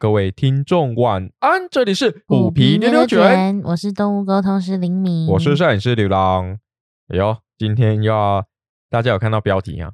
[0.00, 6.58] 各位听众晚安，这里是虎皮牛牛卷，我是动物沟通师林敏，我是摄影师刘浪。
[7.08, 8.46] 哎呦，今天要
[8.88, 9.92] 大家有看到标题啊？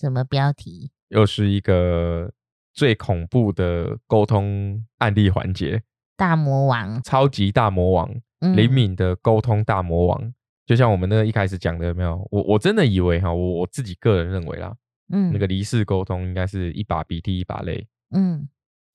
[0.00, 0.90] 什么标题？
[1.10, 2.32] 又是一个
[2.74, 5.84] 最恐怖的沟通案例环节——
[6.18, 8.10] 大魔王，超级大魔王
[8.40, 10.34] 林敏的沟通大魔王。
[10.66, 12.26] 就像我们那个一开始讲的，有没有？
[12.32, 14.74] 我我真的以为哈，我我自己个人认为啦，
[15.12, 18.48] 嗯，那个离世沟通应该是一把鼻涕一把泪，嗯。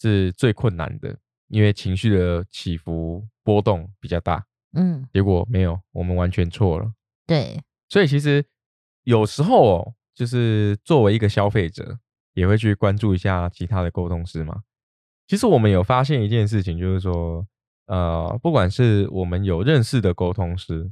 [0.10, 1.18] 是最困难的，
[1.48, 4.46] 因为情绪的起伏波动比较大。
[4.74, 6.92] 嗯，结果没有，我们完全错了。
[7.26, 8.46] 对，所以其实
[9.04, 11.98] 有时候哦，就是作为一个消费者，
[12.34, 14.64] 也会去关注一下其他的沟通师嘛。
[15.26, 17.48] 其实我们有发现一件事情，就是说，
[17.86, 20.92] 呃，不管是我们有认识的沟通师，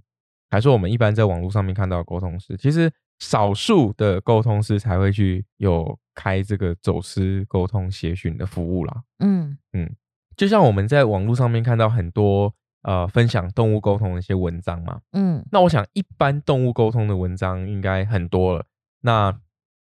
[0.49, 2.91] 还是我们一般在网络上面看到的沟通师，其实。
[3.21, 9.03] 少数的沟通师才会去有开这个走私沟通协询的服务啦。
[9.19, 9.89] 嗯嗯，
[10.35, 15.01] 就像我们在网络上面看到很多呃分享动物沟通的一些文章嘛。
[15.11, 18.65] 嗯，那我想一般动物沟通的文章应该很多了。
[19.01, 19.35] 那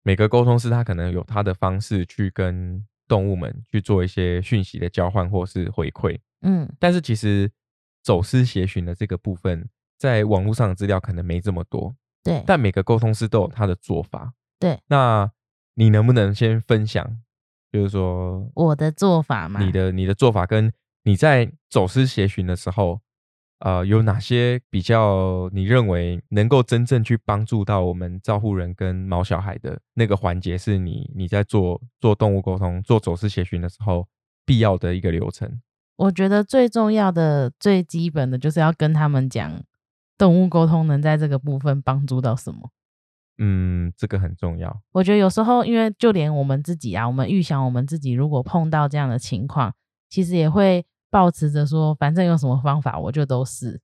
[0.03, 6.17] 每个沟通师他可能有他的方式去跟动物们去做一些讯息的交换或是回馈。
[6.41, 7.51] 嗯，但是其实
[8.01, 11.95] 走私协询的这个部分，在网络上的资料可能没这么多。
[12.23, 14.33] 对，但每个沟通师都有他的做法。
[14.59, 15.29] 对，那
[15.75, 17.17] 你能不能先分享，
[17.71, 19.63] 就是说我的做法嘛？
[19.63, 20.71] 你的你的做法跟
[21.03, 22.99] 你在走私协寻的时候，
[23.59, 34.07] 呃，有哪些比较你认为能够真正去帮助到我们照护人跟毛小孩的那个环节，是你你在做做动物沟通、做走私协寻的时候
[34.45, 35.61] 必要的一个流程？
[35.95, 39.63] 我觉得最重要的、最基本的就是要跟他们讲。
[40.17, 42.71] 动物沟通能在这个部分帮助到什么？
[43.41, 44.81] 嗯，这个很重要。
[44.91, 49.73] 我觉得有时候，因为就连我们自己啊，我们预想我们自己如果碰到这样的情况，
[50.09, 53.79] 其实也会抱持着说，反正有什么方法我就都试，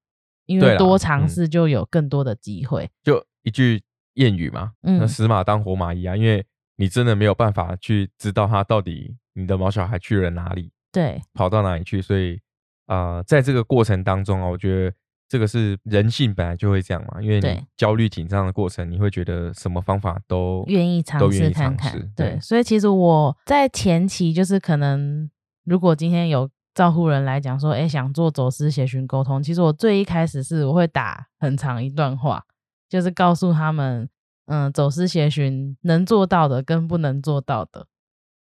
[0.46, 2.90] 因为多尝试就有更多的机会。
[3.02, 3.81] 就一句
[4.16, 12.41] 谚语嘛，那死马当活马医啊，因为你真的没有办法去知道他到底你的毛小孩去了哪里，对，跑到哪里去，所以
[12.88, 14.94] 啊，在这个过程当中啊，我觉得。
[15.28, 22.12] 这个是人性本来就会这样嘛，因为你焦虑紧张的过程，你会觉得什么方法都愿意尝试看看。
[22.16, 25.30] 对，所以其实我在前期就是可能，
[25.64, 32.44] 如果今天有照护人来讲说，哎，想做走私协寻沟通，其实我最一开始是我会打很长一段话，
[32.88, 34.08] 就是告诉他们，
[34.46, 37.88] 嗯，走私协寻能做到的跟不能做到的，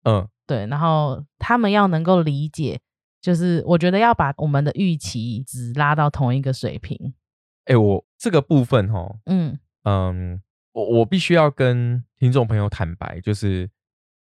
[0.02, 2.80] 嗯，对，然后他们要能够理解。
[3.22, 7.14] 就是我觉得要把我们的预期值拉到同一个水平。
[7.64, 13.70] 哎，我这个部分哈，嗯嗯，我我必须要跟听众朋友坦白，就是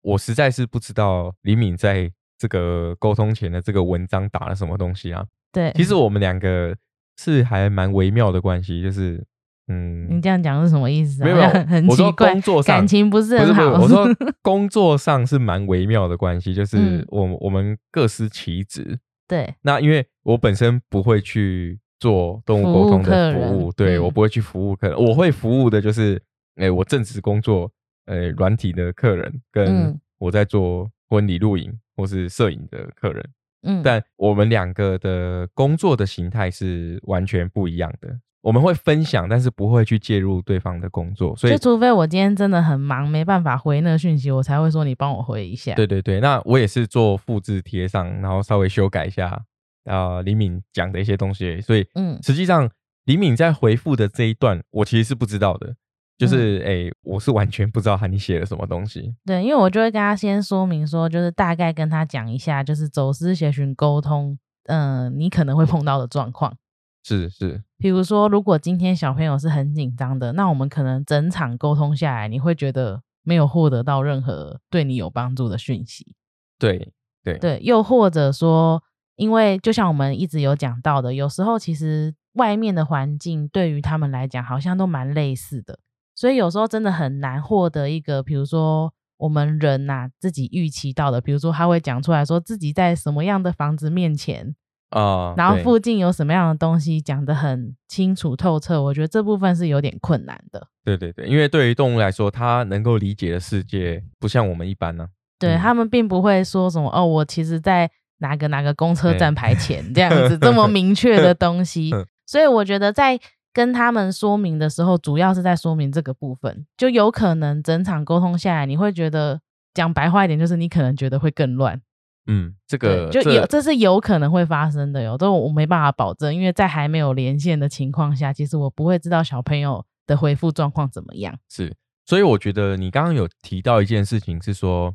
[0.03, 5.27] 我实在是不知道李敏在这个沟通前的这个文章打了什么东西啊。
[5.51, 6.77] 对，其实我们两个
[7.17, 9.25] 是还蛮微妙的关系，就是。
[9.73, 11.25] 嗯，你这样讲是什么意思？
[11.25, 12.35] 没有， 很奇怪，
[12.67, 13.81] 感情不是很好。
[13.81, 14.07] 我说
[14.43, 18.99] 工作上是蛮微妙的关系，就是我我们各司其职。
[19.27, 26.21] 对，那因为我本身不会去做动物沟通的服务，对我不会去服务客人，我会服务的就是，
[26.57, 27.71] 哎，我正职工作，
[28.07, 33.31] 呃，软体的客人，跟我在做婚礼录影或是摄影的客人。
[33.65, 38.19] 嗯，但我们两个的工作的形态是完全不一样的。
[38.43, 45.75] 我们会分享，但是不会去介入对方的工作，所以除非我今天真的很忙，没办法回那个讯息，我才会说你帮我回一下。
[45.75, 49.41] 对对对，那我也是做复制贴上，然后稍微修改一下
[49.85, 52.69] 啊李敏讲的一些东西，所以嗯，实际上
[53.05, 55.75] 李敏在回复的这一段，我其实是不知道的，
[56.19, 59.15] 就是哎，我是完全不知道他 你写了什么东西。
[59.25, 66.57] 对，因为我就会跟他先说明说，就是大概跟他讲一下，就是走私协寻沟通，嗯，你可能会碰到的状况。
[67.05, 76.15] 是是，比如说，如果今天小朋友是很紧张的，那我们可能整场沟通下来，你会觉得没有获得到任何对你有帮助的讯息。
[76.61, 76.93] 对
[77.25, 78.81] 对对，又或者说，
[79.17, 85.81] 因为就像我们一直有讲到的，有时候其实外面的环境对于他们来讲好像都蛮类似的，
[86.15, 94.55] 所以有时候真的很难获得一个，比如说我们人呐自己预期到的，比如说他会讲出来说自己在什么样的房子面前。
[94.93, 100.67] 啊，然后附近有什么样的东西讲得很清楚透彻，我觉得这部分是有点困难的。
[100.85, 105.07] 对对对，因为对于动物来说，它能够理解的世界不像我们一般呢。
[105.39, 111.91] 对他们并不会说什么哦，我其实在哪个哪个公车站牌前这样子这么明确的东西。
[112.27, 113.19] 所以我觉得在
[113.53, 119.41] 跟他们说明的时候，主要是在说明这个部分，就有可能整场沟通下来，你会觉得
[119.75, 121.81] 讲白话一点，就是你可能觉得会更乱。
[122.27, 131.37] 嗯，这个就有这是有可能会发生的哟，都我没办法保证，因为在还没有连线的情况下，其实我不会知道小朋友的回复状况怎么样。
[131.49, 131.75] 是，
[132.07, 134.93] 所以我觉得你刚刚有提到一件事情是说，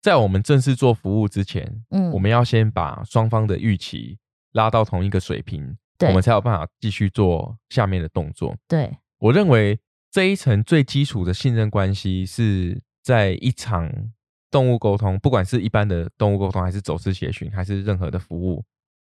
[0.00, 4.16] 在我们正式做服务之前，嗯，我们要先把双方的预期
[4.52, 5.76] 拉到同一个水平，
[6.06, 8.56] 我们才有办法继续做下面的动作。
[8.68, 9.80] 对我认为
[10.12, 13.90] 这一层最基础的信任关系是在一场。
[14.50, 18.64] 动物沟通，不管是一般的动物沟通，还是走私协寻，还是任何的服务，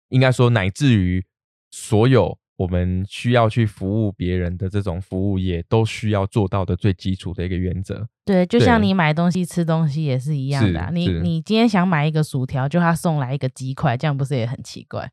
[0.09, 1.23] 应该说乃至于
[1.71, 8.07] 所有我们需要去服务别人的这种服务业，都需要做到的最基础的一个原则。
[8.23, 10.89] 对，就像你买东西、吃东西也是一样的。
[10.93, 15.11] 你你今天想买一个薯条，就他送来一个鸡块，这样不是也很奇怪？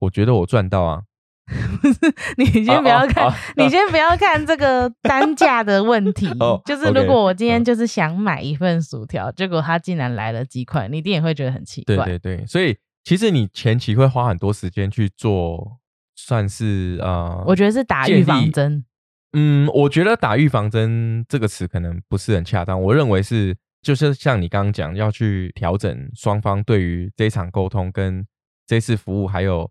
[0.00, 1.02] 我觉得我赚到啊。
[1.82, 1.98] 不是，
[2.36, 6.28] 你先不要看，你先不要看这个单价的问题。
[6.64, 11.96] 就是如果我今天就是想买一份薯条，结果它竟然来了几块，你一定也会觉得很奇怪。
[11.96, 15.78] 对对对，所以其实你前期会花很多时间去做，
[16.14, 18.84] 算是呃，我觉得是打预防针。
[19.32, 22.80] 嗯，我觉得打预防针这个词可能不是很恰当。
[22.80, 28.24] 我认为是，就是像你刚刚讲，要去调整双方对于这场沟通跟
[28.66, 29.70] 这次服务还有。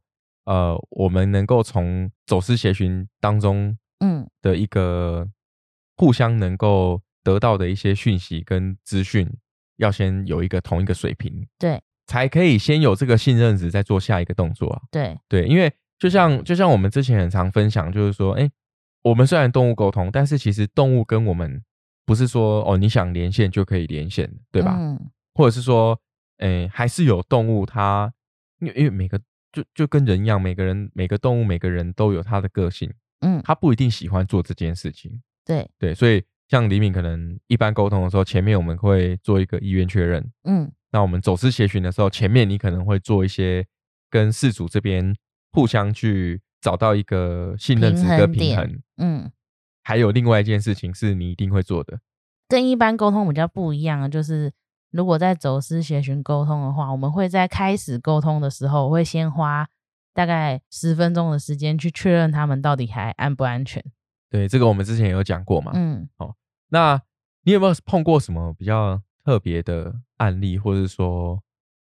[0.49, 5.29] 呃，我们能够从走私协寻当中，嗯，的一个
[5.95, 9.31] 互相能够得到的一些讯息跟资讯，
[9.77, 14.81] 要先有一个同一个水平，对，才可以先有这个信任值，再做下一个动作啊。
[14.89, 18.49] 对对，因为就像就像我们之前很常分享，就是说，哎，
[19.03, 21.61] 我们虽然动物沟通，但是其实动物跟我们
[22.07, 24.75] 不是说哦，你想连线就可以连线，对吧？
[24.79, 26.01] 嗯，或者是说，
[26.37, 28.11] 哎，还是有动物它，
[28.61, 29.21] 因为因为每个。
[29.51, 32.91] 就就跟人一样，每个人每个动物每个人都有他的个性，
[33.21, 35.69] 嗯，他不一定喜欢做这件事情，对。
[35.79, 43.65] 对，所以像李敏可能一般沟通的时候，前面我们会做一个意愿确认，嗯，那我们走私协寻的时候，前面你可能会做一些
[44.09, 45.15] 跟事主这边
[45.51, 49.31] 互相去找到一个信任值的平衡，嗯，
[49.83, 51.99] 还有另外一件事情是你一定会做的，
[52.47, 54.51] 跟一般沟通比较不一样，就是。
[54.91, 59.67] 如果在走私协寻沟通的话，我们会在开始沟通的时候，会先花
[60.13, 63.83] 大概十分钟的时间去确认他们到底还安不安全。
[64.31, 65.71] 对，这个我们之前也有讲过嘛。
[65.75, 66.35] 嗯，好，
[66.69, 66.99] 那
[67.43, 71.39] 你有没有碰过什么比较特别的案例，或者说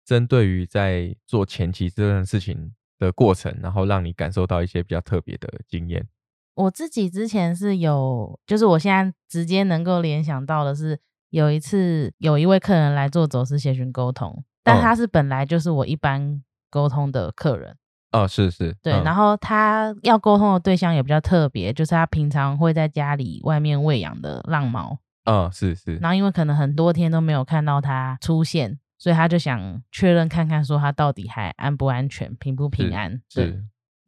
[0.05, 6.09] 针对于在做前期这件事情的过程，然后让你感受到一些比较特别的经验？
[6.55, 10.99] 我自己之前是有，就是我现在直接能够联想到的是。
[11.37, 17.77] 有一次，有一位客人来做走私协寻沟通，但他是本来就是我一般沟通的客人。
[18.13, 18.95] 哦，是是，对。
[19.03, 24.99] 然后他要沟通的对象也比较特别，就是他平常会在家里外面喂养的浪猫。
[25.25, 25.97] 嗯，是是。
[25.97, 33.21] 然后因为可能很多天都没有看到他出现，所以他就想确认看看，说他到底还安不安全，平不平安。
[33.29, 33.63] 是。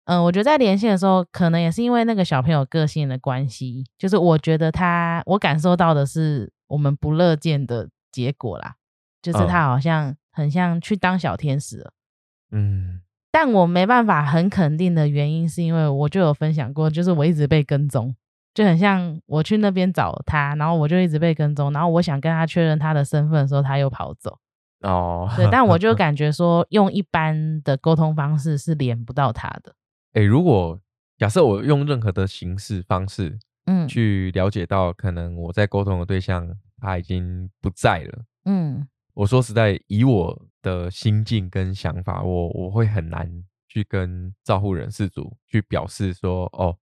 [0.07, 6.51] 嗯，我觉得在连线的时候，可能也是因为那个小朋友个性的关系，就是我觉得他，我感受到的是。
[6.69, 8.77] 我们不乐见的结果啦，
[9.21, 11.93] 就是他好像很像去当小天使了，
[12.53, 13.01] 嗯，
[13.33, 18.15] 但我没办法很肯定的原因，是因为我就有分享过，就是我一直被跟踪，
[18.55, 24.39] 就很像我去那边找他，然后我就一直被跟踪，然后我想跟他确认他的身份的时候，他又跑走，
[24.81, 25.95] 哦，对，但我就。
[25.95, 29.75] 感觉说用一般的沟通方式是连不到他的，
[30.13, 30.81] 哎，如果
[31.19, 33.39] 假设我用任何的形式方式。
[33.69, 36.49] 嗯，去了解到可能我在沟通的对象
[36.81, 38.25] 他已经不在了。
[38.47, 43.31] 嗯，我说实在，以我的心境跟想法，我我会很难
[43.69, 46.75] 去跟照护人事组去表示说，哦，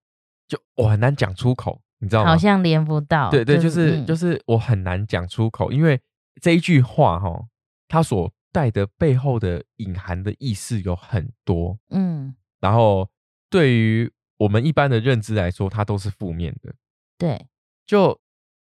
[0.46, 2.30] 就我很难讲出口，你知道吗？
[2.30, 3.30] 好像连不到。
[3.30, 6.00] 对对，就是就是我很难讲出口，因为
[6.40, 7.48] 这一句话哈，
[7.88, 11.76] 它所带的背后的隐含的意思有很多。
[11.90, 13.10] 嗯，然后
[13.50, 14.12] 对于。
[14.38, 16.74] 我们一般的认知来说，它都是负面的。
[17.16, 17.46] 对，
[17.86, 18.20] 就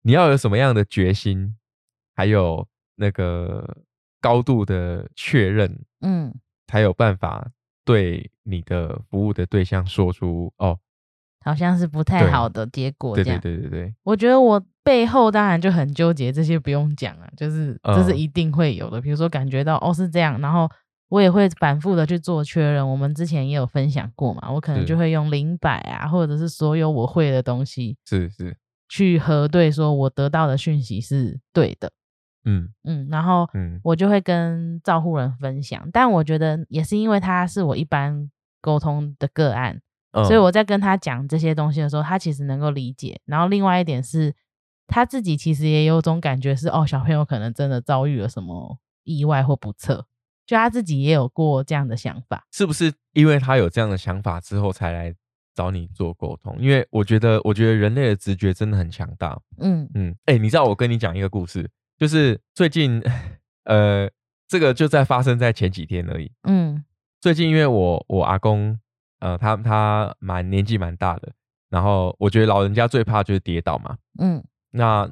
[0.02, 1.56] 你要有什么样的决心，
[2.14, 3.76] 还有那个
[4.20, 6.34] 高度的确认，嗯，
[6.66, 7.50] 才有办法
[7.84, 10.78] 对你的服务的对象说出哦，
[11.44, 13.14] 好像是不太好的结果。
[13.14, 19.00] 对对对对对，我觉得我背后当然就很纠结，这些不用讲啊，就是这是一定会有的。
[19.00, 20.70] 比如说感觉到哦是这样，然后。
[21.08, 28.56] 我也会反复的去做确认，我们之前也有分享过嘛，我可能就会用零百啊，或者是所有我会的东西，是是，
[28.88, 31.90] 去核对说我得到的讯息是对的，
[32.44, 32.68] 嗯。
[32.84, 39.80] 嗯，然后嗯，我就会跟照护人分享，但我觉得也是因为他是我一般沟通的个案，
[40.12, 43.20] 所以我在跟他讲这些东西的时候，他其实能够理解。
[43.24, 44.34] 然后另外一点是，
[44.86, 50.06] 他自己其实也有种感觉是，哦，小朋友可能真的遭遇了什么意外或不测。
[50.48, 52.90] 就他自己也有过这样的想法，是不是？
[53.12, 55.14] 因为他有这样的想法之后，才来
[55.54, 56.56] 找你做沟通。
[56.58, 59.38] 因为我觉得，我觉得人类的直觉真的很强大。
[59.58, 63.02] 嗯嗯，哎，你知道我跟你讲一个故事，就是最近，
[63.64, 64.10] 呃，
[64.48, 66.32] 这个就在发生在前几天而已。
[66.44, 66.82] 嗯，
[67.20, 68.80] 最近因为我我阿公，
[69.20, 71.30] 呃，他他蛮年纪蛮大的，
[71.68, 73.98] 然后我觉得老人家最怕就是跌倒嘛。
[74.18, 75.06] 嗯，那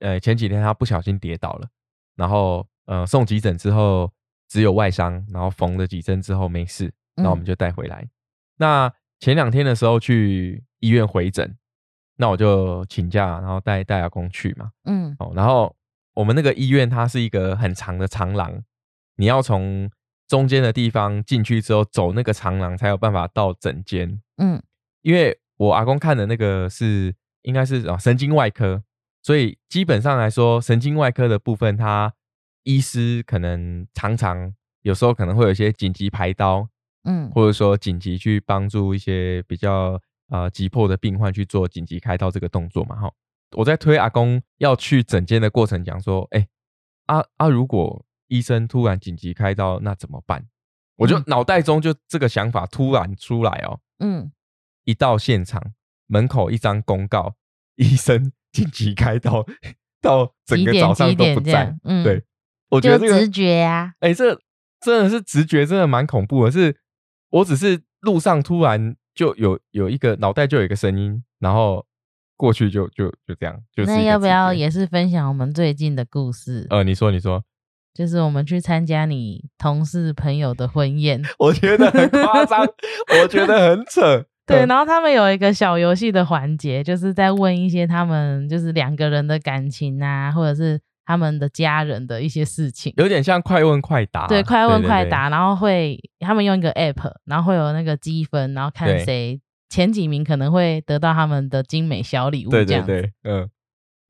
[0.00, 1.68] 呃前几天他不小心跌倒了，
[2.16, 2.66] 然后。
[2.86, 4.12] 呃，送急诊之后
[4.52, 8.06] 只有外伤，然后缝了几针之后没事，那我们就带回来。
[8.58, 11.56] 那前两天的时候去医院回诊，
[12.18, 14.72] 那我就请假，然后带带阿公去嘛。
[14.84, 15.74] 嗯，哦，然后
[16.12, 18.62] 我们那个医院它是一个很长的长廊，
[19.16, 19.90] 你要从
[20.28, 24.20] 中间的地方进去之后走那个长廊才有办法到诊间。
[24.36, 24.62] 嗯，
[25.00, 28.82] 因为我阿公看的那个是应该是啊神经外科，
[29.22, 32.12] 所以基本上来说神经外科的部分它。
[32.64, 36.68] 医师可能常常有时候可能会有一些紧急排刀，
[37.04, 43.12] 嗯，或者说紧急去帮助一些比较呃急迫的病患去做紧急开刀这个动作嘛，哈。
[43.56, 46.48] 我在推阿公要去诊间的过程讲说，哎，
[47.06, 50.46] 啊啊，如果医生突然紧急开刀，那怎么办？
[50.96, 54.32] 我就脑袋中就这个想法突然出来哦，嗯，
[54.84, 55.60] 一到现场
[56.06, 57.34] 门口一张公告，
[57.76, 59.44] 医生紧急开刀，
[60.00, 62.24] 到整个早上都不在，嗯，对。
[62.72, 64.34] 我觉得这个直觉呀，哎，这
[64.80, 66.50] 真的是直觉，真的蛮恐怖的。
[66.50, 66.74] 是，
[67.28, 71.84] 我只是路上突然就有有一个脑袋就有一个声音，然后
[72.34, 73.60] 过去就就就这样。
[73.86, 76.66] 那要不要也是分享我们最近的故事？
[76.70, 77.44] 呃，你说，你说，
[77.92, 82.66] 就是我们去参加你同事朋友的婚宴，我觉得很夸张，
[83.22, 84.24] 我觉得很扯。
[84.46, 90.80] 对，然后他们有一个小游戏的环节，就是在问一些他们就是两个人的感情啊，或者是。
[91.04, 94.26] 他们的家人的一些事情，有点像快问快答。
[94.26, 102.50] 对，快问快答，然后会他们用一个 app，然后会有那个积分，然后看谁前几名可能会得到他们的精美小礼物。
[102.50, 103.48] 对对对，嗯。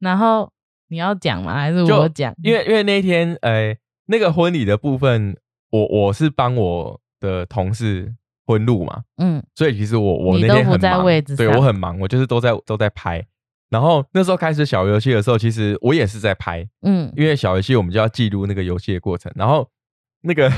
[0.00, 0.50] 然后
[0.88, 1.54] 你要讲吗？
[1.54, 2.34] 还是我讲？
[2.42, 5.36] 因为因为那天，呃，那个婚礼的部分，
[5.70, 8.12] 我我是帮我的同事
[8.44, 11.04] 婚录嘛，嗯，所以其实我我那天很忙，
[11.36, 13.24] 对我很忙，我就是都在都在拍。
[13.72, 19.32] 然后那时候开始小游戏的时候，其实我也是在拍，嗯，因为小游戏我们就要记录那个游戏的过程。
[19.34, 19.66] 然后
[20.20, 20.52] 那个，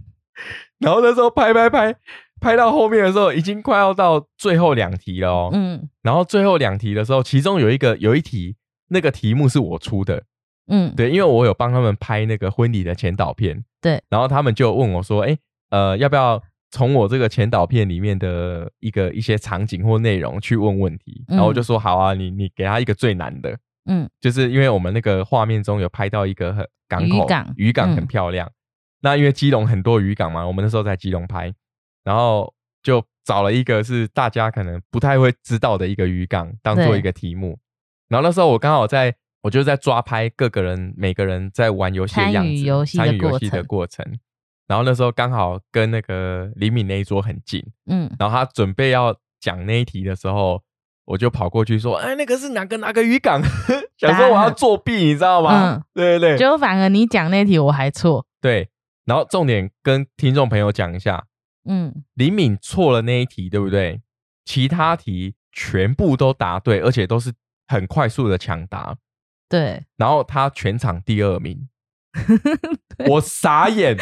[0.78, 1.96] 然后那时候拍拍拍，
[2.38, 5.88] 拍到后面的时候，已经快要到最后两题了哦，嗯。
[6.02, 8.56] 然后最后两题的时候，其中有一个有一题，
[8.90, 10.24] 那个题目是我出的，
[10.68, 14.02] 嗯，对，因为我有帮他们拍那个婚礼的前导片，对。
[14.10, 15.38] 然后他们就问我说：“哎，
[15.70, 28.48] 呃，要不要？”从我这个前导片里面的一个一些场景或内容去问问题，然后我就说好啊，你你给他一个最难的，嗯，就是因为我们那个画面中有拍到一个很港口渔港很漂亮，
[29.00, 31.52] 那因为基隆很多渔港嘛，我们那时候在基隆拍，
[32.04, 37.58] 然后就找了一个是大家可能不太会知道的一个渔港当做一个题目，
[38.08, 44.04] 然后那时候我刚好在，我就在抓拍各个人每个人在玩游戏的样子，参与游戏的过程。
[44.70, 50.62] 然后那时候刚好跟那个李敏那一桌很近，嗯，然后他准备要讲那一题的时候，
[51.06, 53.42] 我就跑过去说：“哎，那个是哪个哪个渔港？”
[53.98, 55.74] 想说我要作弊，你知道吗？
[55.74, 56.38] 嗯，对对对。
[56.38, 58.24] 就反而你讲那题我还错。
[58.40, 58.68] 对，
[59.06, 61.24] 然后重点跟听众朋友讲一下，
[61.68, 64.00] 嗯，李敏错了那一题，对不对？
[64.44, 67.32] 其他题全部都答对，而且都是
[67.66, 68.96] 很快速的抢答。
[69.48, 71.68] 对，然后他全场第二名。
[73.08, 73.96] 我傻眼，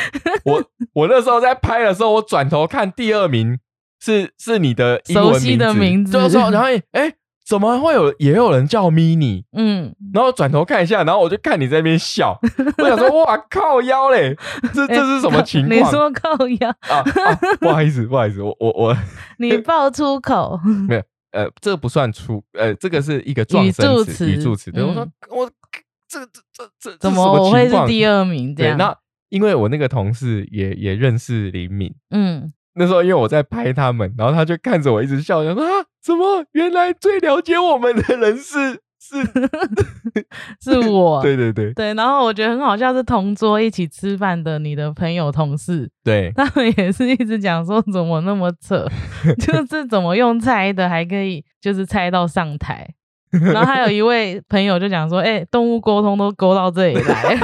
[0.45, 0.63] 我
[0.95, 3.59] 我那时候在拍的时候，我转头看第二名
[4.01, 7.13] 是是你的英文名字，就说然后哎，
[7.47, 9.45] 怎么会有也有人叫 mini？
[9.53, 12.39] 嗯，然后转头看一下，然后我就看你在那边笑，
[12.79, 14.37] 我想说哇靠腰嘞，
[14.75, 15.79] 这 这是什么情况？
[15.79, 17.03] 你说靠腰啊？
[17.61, 18.97] 不好意思，不好意思，我我我
[19.39, 21.03] 你爆粗口没有？
[21.31, 25.51] 呃，这不算粗，呃，这个是一个状声词语助词，对我说我。
[26.81, 28.55] 这怎么我会是第二名？
[28.55, 28.95] 这样那
[29.31, 39.23] 因为我那个同事也也认识林敏，嗯，那时候因为我在拍他们，然后他就看着我一直笑，说啊，怎么原来最了解我们的人是是
[40.63, 41.21] 是我？
[41.23, 48.87] 对对对对，然后我觉得很好笑，是同桌一起吃饭的你的朋友同事，对他们也是一直讲说怎么那么扯，
[49.39, 52.89] 就是怎么用猜的还可以，就是猜到上台。
[53.53, 57.37] 然后还有一位朋友就讲说：“哎，动物沟通都沟到这里来。”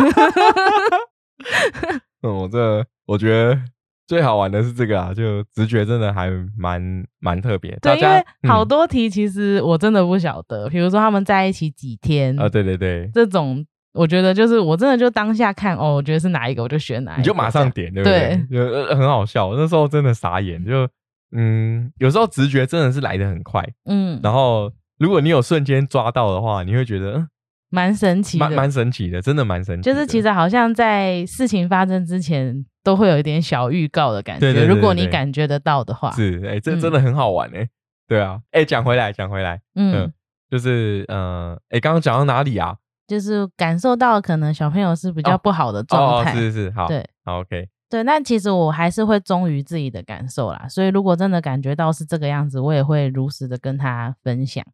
[2.22, 3.58] 嗯，我这我觉得
[4.06, 7.76] 最好玩的是这个啊，就直觉真的还蛮蛮特别。
[7.82, 18.46] 对，因为好多题其实我真的不晓得，比如说他们在一起几天啊，对对对，这种我觉得就是我真的就当下看哦，我觉得是哪一个我就选哪一个，你就马上点，对不对？
[18.50, 20.88] 就很好笑，那时候真的傻眼，就
[21.36, 27.28] 嗯，有时候直觉真的是来的很快，嗯，然后如果你有瞬间抓到的话，你会觉得
[27.70, 29.82] 蛮神奇，蛮蛮神奇的，真的蛮神奇。
[29.82, 37.68] 就是其实好像在事情发生之前都会有一点小预告的感觉，对如果你感觉得到的话，是哎，这真的很好玩哎，
[38.06, 40.12] 对啊，哎，讲回来讲回来，嗯，
[40.48, 42.76] 就是嗯，哎，刚刚讲到哪里啊？
[43.06, 54.64] 就是感受到可能小朋友是比较不好的状态，是是是，好，对，好，OK，对，那其实我还是会忠于自己的感受啦，所以如果真的感觉到是这个样子，我也会如实的跟他分享。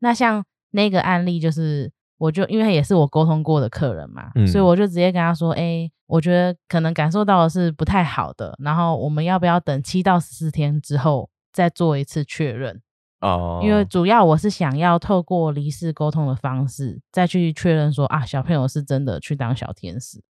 [0.00, 12.80] 那像那个案例，就是我就因为也是我沟通过的客人嘛，所以我就直接跟他说，哎，我觉得可能感受到的是不太好的，然后我们要不要等七到十四天之后再做一次确认？
[13.20, 20.22] 哦，因为主要我是想要透过离世沟通的方式，再去确认说啊，小朋友是真的去当小天使。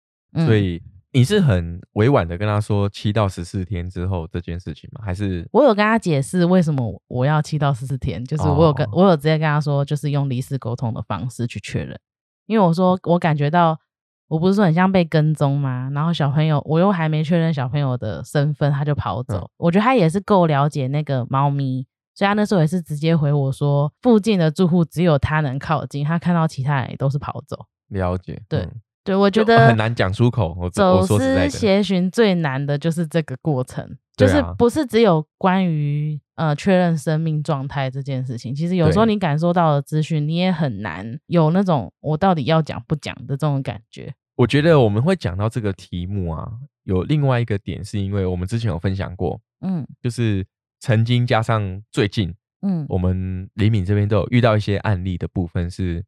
[0.47, 5.01] 所以你是很委婉的跟他说七到十四天之后这件事情吗？
[5.05, 8.25] 还是我有跟他解释为什么我要七到十四天？
[8.25, 11.99] 就是我有跟我有直接跟他说，就是用离世沟通的方式去确认。
[12.47, 13.79] 因为我说我感觉到，
[14.29, 15.91] 我不是说很像被跟踪吗？
[15.95, 19.51] 然后小朋友我又还没确认小朋友的身份，他就跑走。
[19.57, 21.87] 我觉得他也是够了解那个猫咪。
[22.15, 27.67] 所以他那时候也是直接回我说，附近的住户只有他能靠近，他看到其他人也都是跑走。
[27.91, 28.69] 了解，对
[29.09, 30.69] 对，我觉得很难讲出口。
[30.71, 44.13] 走私协寻最难的就是这个过程，就是不是只有关于呃确认生命状态这件事情，其实有时候你感受到的资讯，你也很难有那种我到底要讲不讲的这种感觉。
[44.37, 46.49] 我觉得我们会讲到这个题目啊，
[46.85, 50.45] 有另外一个点是因为我们之前有分享过，嗯，就是。
[50.81, 56.05] 曾经加上最近，嗯，我们李敏这边都有遇到一些案例的部分是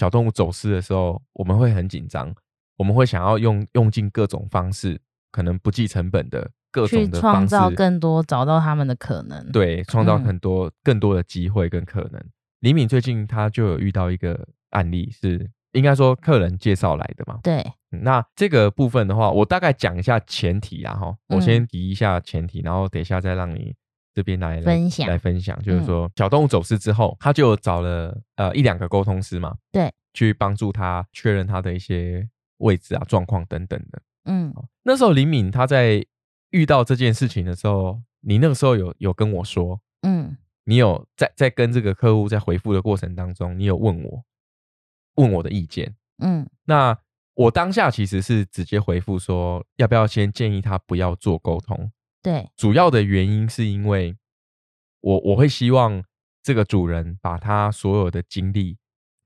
[0.00, 2.34] 小动物走失的时候，我们会很紧张，
[2.78, 4.98] 我们会想要用用尽各种方式，
[5.30, 12.18] 可能不计成本的各种的方式创造更多找到他们的可能，对，创造很多更多的机会跟可能。
[12.60, 17.38] 李敏最近他就有遇到一个案例，是应该说客人介绍来的嘛？
[17.42, 23.74] 对，那这个部分的话，我大概讲一下前提啊，哈，我先提一下前提，然后等一下再让你。
[24.20, 32.28] 这边来分享来分享，就是说小动物走失之后，他就找了呃一两个沟通师嘛，对，去帮助他确认他的一些
[32.58, 34.02] 位置啊、状况等等的。
[34.26, 34.52] 嗯，
[34.82, 36.04] 那时候林敏他在
[36.50, 44.22] 遇到这件事情的时候，你那个时候有有跟我说，嗯，你有在在跟这个客户在回复的过程当中，你有问我
[45.14, 46.94] 问我的意见，嗯，那
[47.34, 51.90] 我当下其实是直接回复说，要不要先建议他不要做沟通。
[52.22, 54.16] 对，主要的原因是因为
[55.00, 56.02] 我我会希望
[56.42, 58.76] 这个主人把他所有的精力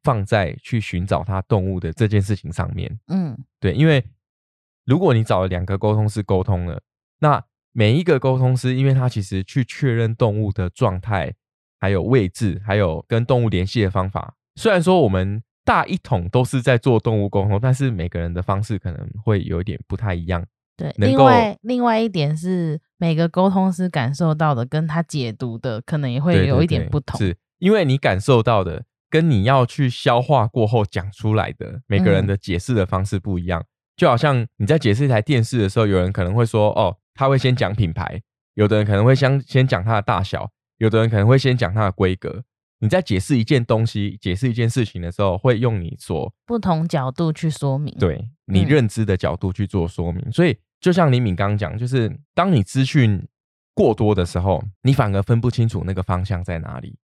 [0.02, 3.00] 放在去寻找他动物的这件事情上面。
[3.08, 4.04] 嗯，对，因为
[4.84, 6.82] 如果你找了两个沟通师沟通了，
[7.18, 11.34] 那每一个沟通师，因为他其实去确认动物的状态、
[11.80, 20.46] 还有位置、还有跟动物联系的方法，虽然说我们大一统都是在做动物沟通，但是每个人的方式可能会有一点不太一样。
[20.76, 27.18] 对，另外另外一点是，每个沟通师感受到的跟他解读的，可能也会有一点不同。
[27.18, 33.64] 是因为你感受到的，跟你要去消化过后讲出来的，每个人的解释的方式不一样。
[33.96, 38.18] 就好像你在解释一台电视的时候，有人可能会说：“哦，他会先讲品牌；
[38.54, 42.42] 有的人可能会先先讲它的大小；有的人可能会先讲它的规格。”
[42.80, 50.30] 你在解释一件东西、解释一件事情的时候，会用你所不同角度去说明，对你认知的角度去做说明。
[50.32, 53.26] 所以，就像李敏刚刚讲，就是当你资讯
[53.72, 56.98] 过多的时候，你反而分不清楚那个方向在哪里，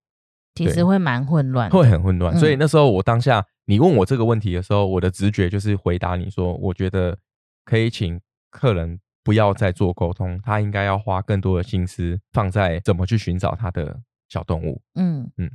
[0.55, 2.39] 其实会蛮混乱，会很混乱。
[2.39, 7.17] 所以那时候我当下你问我这个问题的时候，我的直觉就是回答你说，我觉得
[7.65, 14.83] 可以请客人不要再做沟通，他应该要花更多的心思放在怎么去寻找他的小动物。
[14.95, 15.51] 嗯嗯。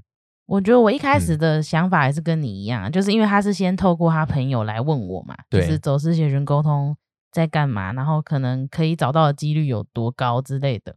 [0.48, 6.98] 我觉得我一开始的想法还是跟你一样，就是因为他是先透过他朋友来问我嘛，就是走私协群沟通
[7.36, 10.96] 在干嘛，然后可能可以找到的几率有多高之类的。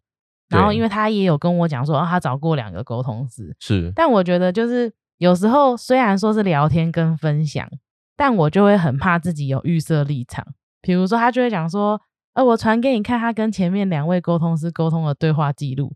[0.48, 3.92] 然后因为他也有跟我讲说，哦，他找过两个沟通师，是。
[3.96, 7.68] 但我觉得就是有时候虽然说是聊天跟分享，
[8.16, 10.46] 但我就会很怕自己有预设立场。
[10.80, 12.00] 比如说他就会讲说，
[12.34, 15.92] 呃，我传给你看他跟前面两位沟通师沟通的对话记录。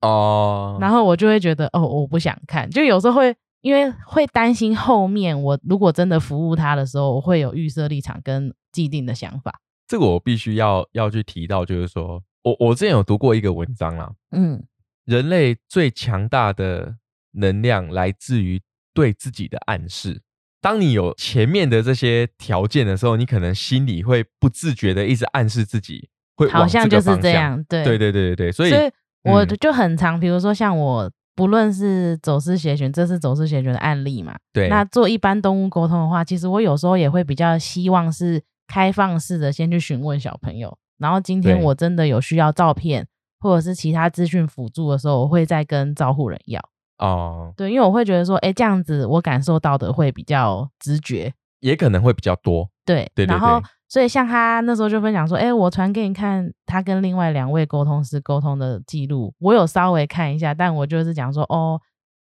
[0.00, 9.60] 哦，然后我就会觉得，哦，我不想看，就有时候会因为会担心后面我如果真的服务他的时候，我会有预设立场跟既定的想法。
[9.86, 14.62] 这个我必须要要去提到，就是说我我之前有读过一个文章啦，嗯，
[15.04, 16.96] 人类最强大的
[17.32, 18.60] 能量来自于
[18.92, 20.22] 对自己的暗示，
[20.60, 28.90] 当你有前面的这些条件的时候，你可能心里会不自觉的一直暗示自己会好像就是这样，对对对对对，所以所以
[29.24, 43.06] 我就很常，比如说像我不论是走私协寻，这是走私协寻的案例嘛，对，那做一般动物沟通的话，其实我有时候也会比较希望是开放式的，先去询问小朋友，然后今天我真的有需要照片
[43.40, 46.60] 或者是其他资讯辅助的时候，我会再跟照护人要。
[46.98, 52.70] 哦，对，因为我会觉得说，哎，这样子我感受到的会比较直觉，也可能会比较多。
[52.84, 61.80] 对，对，然后所以像他那时候就分享说，哎，我传给你看他跟另外两位沟通师沟通的记录，我有稍微看一下，但我就是讲说，哦，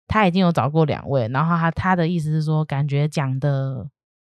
[0.07, 3.87] 他已经有找过两位，然后他他的意思是说，感觉讲的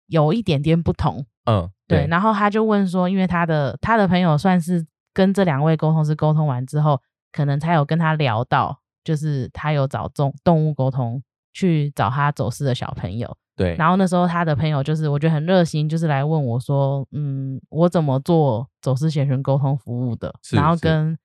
[0.07, 1.27] 有一点点不同。
[1.45, 7.01] 嗯，对，然后他就问说，因为他的他的朋友算是跟这两位沟通师沟通完之后，
[7.33, 8.79] 可能才有跟他聊到。
[9.05, 11.21] 就是他有找动动物沟通
[11.53, 13.75] 去找他走失的小朋友，对。
[13.75, 20.33] 然后那时候他的朋友就是我觉得很热心，就是来问我说：“嗯，我怎么做走失险群沟通服务的？
[20.53, 21.19] 然后跟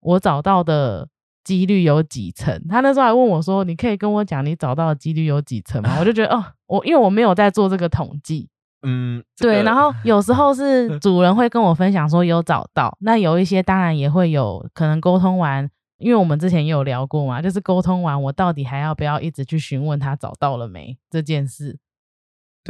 [0.00, 1.08] 我找到的
[1.44, 8.50] 几率有几成？”他那时候还问我说：“你可以跟我讲你找到的几率有几成吗？”我就觉得哦，我因为我没有在做这个统计，
[8.82, 9.62] 嗯，对。
[9.62, 15.70] 然后有时候是 主人会跟我分享说有找到，那有一些当然也会有可能沟通完。
[15.98, 21.76] 因为我们之前也有聊过嘛，就是沟通完，我到底还要不要一直去询问他找到了没这件事，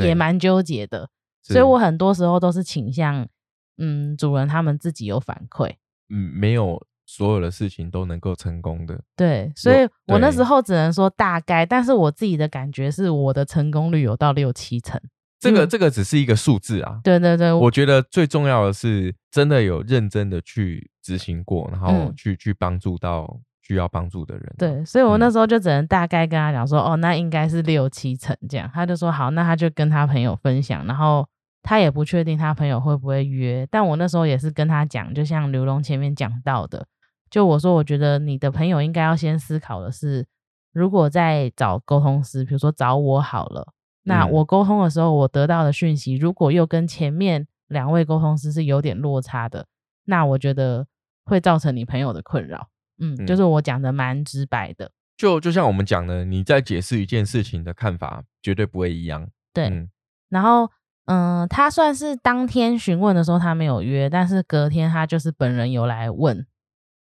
[0.02, 1.10] 也蛮纠结的。
[1.42, 3.28] 所以我很多时候都是倾向，
[3.76, 5.74] 嗯，主人他们自己有反馈。
[6.08, 8.98] 嗯，没有所有的事情都能够成功的。
[9.14, 14.98] 对，所以我那时候只能说大概，但是我自己的感觉是我的成功率有到六七成。
[15.40, 17.00] 这个这个只是一个数字啊。
[17.04, 24.54] 对对对，我觉得最重要的是真的有认真的去执行过，然后去去帮助到需要帮助的人。
[24.58, 28.68] 对，所以我那时候就只能大概跟他讲说，哦，那应该是六七成这样。
[28.74, 31.26] 他就说好，那他就跟他朋友分享，然后
[31.62, 33.66] 他也不确定他朋友会不会约。
[33.70, 36.86] 但我那时候也是跟他讲，就像刘龙前面讲到的，
[37.30, 40.26] 就我说我觉得你的朋友应该要先思考的是，
[40.72, 43.74] 如果在找沟通师，比如说找我好了。
[44.08, 49.66] 那我沟通的时候，我得到的讯息，如果又跟前面两位沟通师是有点落差的，
[50.06, 50.86] 那我觉得
[51.24, 52.68] 会造成你朋友的困扰。
[52.98, 54.90] 嗯，就是我讲的蛮直白的。
[55.16, 59.28] 就就像我们讲的，你在解释一件事情的看法绝对不会一样。
[59.52, 59.88] 对。
[60.28, 60.70] 然后，
[61.06, 66.46] 嗯，他算是当天询问的时候他没有约，但是隔天他就是本人有来问。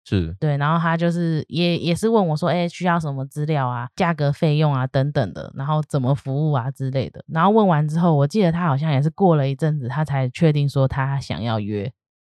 [0.05, 7.25] 是对，然后他就是也也是问我说，哎，需要什么资料啊，价格、费用啊等等的，然后怎么服务啊之类的。
[7.29, 11.91] 然后问完之后，我记得他好像也是过了一阵子，他才确定说他想要约。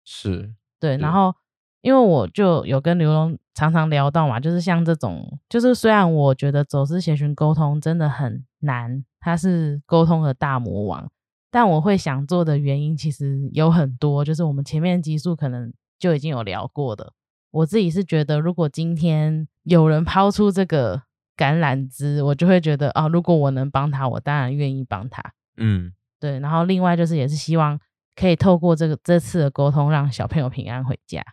[0.03, 1.33] 是对，然后
[1.81, 11.09] 因为我就有跟刘龙常常聊到嘛，就是像这种，就是虽然我觉得走私协寻沟通真的很难，他是沟通的大魔王，
[11.49, 17.11] 但我会想做的原因其实有很多，就是我们前面集数可能就已经有聊过的。
[17.55, 21.01] 我自己是觉得，如果今天有人抛出这个
[21.37, 25.23] 橄榄枝，我就会觉得啊，如果我能帮他，我当然愿意帮他。
[25.55, 26.39] 嗯，对。
[26.39, 27.79] 然后另外就是，也是希望
[28.13, 31.23] 可以透过这个这次的沟通，让小朋友平安回家。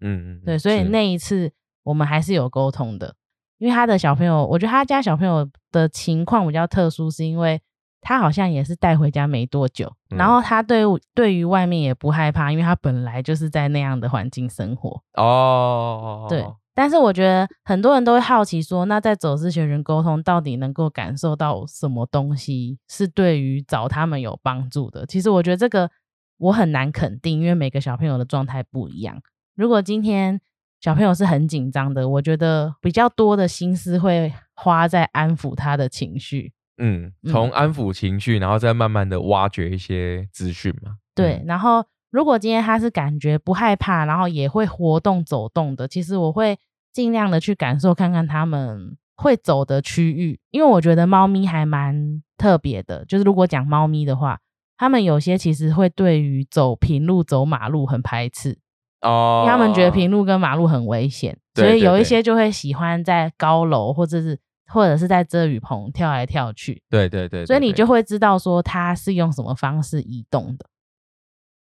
[0.00, 0.58] 嗯嗯，对。
[0.58, 1.50] 所以那一次
[1.84, 3.14] 我们还是有沟通的，
[3.56, 7.60] 因为他的小朋友，我觉得他家小朋友的情况比较特殊，是因为。
[8.02, 10.82] 他好像也是带回家没多久，然后他对
[11.14, 15.00] 对于外面也不害怕，因为他本来就是在那样的环境生活。
[15.14, 16.44] 哦，对。
[16.74, 25.06] 但是我觉得很多人都会好奇说，那在走私学人沟通到底能够感受到什么东西是对于找他们有帮助的？
[25.06, 25.90] 其实我觉得这个
[26.38, 29.20] 我很难肯定，因为每个小朋友的状态不一样。
[29.54, 30.40] 如果今天
[30.80, 36.54] 小朋友是很紧张的，我觉得比较多的心思会花在安抚他的情绪。
[36.78, 40.96] 嗯，从安抚情绪，然后再慢慢的挖掘一些资讯嘛。
[41.14, 46.58] 对，然后如果今天他是感觉不害怕，然后也会活动走动的，其实我会
[46.92, 53.04] 尽量的去感受看看他们会走的区域，因为我觉得猫咪还蛮特别的。
[53.04, 54.40] 就是如果讲猫咪的话，
[54.78, 58.58] 他们有些其实会对于走平路、走马路很排斥
[59.02, 64.40] 哦，他们觉得平路跟马路很危险，所以有一些就会喜欢在高楼或者是。
[64.72, 70.66] 或者是在遮雨棚跳来跳去，对对对，所以你就会知道说它是用什么方式移动的。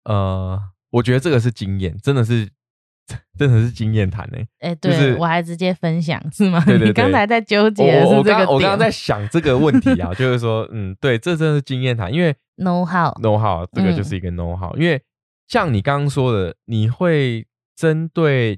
[0.03, 0.59] 呃，
[0.91, 2.49] 我觉得这个是经验，真的是
[3.37, 4.37] 真的是经验谈呢。
[4.59, 6.63] 哎，对我还直接分享是吗？
[6.65, 15.01] 对对对，你刚才在纠结是这个我刚刚在想这个问题啊， 就是说，嗯，对，这真的是经验谈，因为 know how know how 这个就是一个 know how，因为
[15.47, 18.57] 像你刚刚说的，你会针对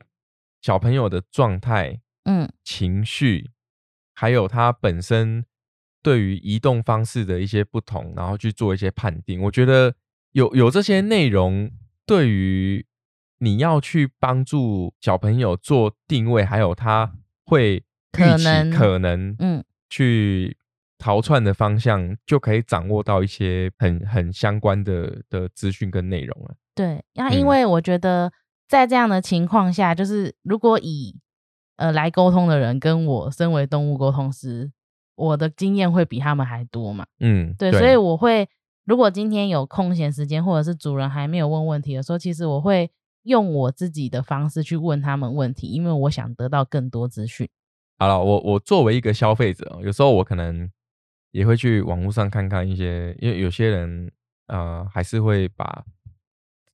[0.62, 3.52] 小朋友的状态、嗯，情绪。
[4.14, 5.46] 还有它本身
[6.02, 9.42] 对于移动方式的一些不同，然后去做一些判定。
[9.42, 9.96] 我觉得
[10.32, 11.72] 有有这些内容，
[12.06, 12.86] 对于
[13.40, 17.14] 你要去帮助小朋友做定位，还有他
[17.46, 20.58] 会可能可能嗯去
[20.98, 26.56] 逃窜的方向，就可以掌握到一些很很相关的的资讯跟内容了。
[26.76, 28.32] 对，那因为我觉得
[28.68, 31.20] 在这样的情况下，就是如果以
[31.78, 34.72] 呃来沟通的人跟我身为动物沟通师。
[35.16, 37.06] 我的经验会比他们还多嘛？
[37.20, 38.50] 嗯，对，所以我会，
[38.84, 42.90] 如果今天有空闲时间，或者是主人还没有问问题的时候，其实我会
[43.22, 47.48] 用我自己的方式去问他们问题，因为我想得到更多资讯。
[48.00, 50.68] 好了，我我作为一个消费者，有时候我可能
[51.30, 54.12] 也会去网络上看看一些，因为有些人
[54.48, 55.86] 呃还是会把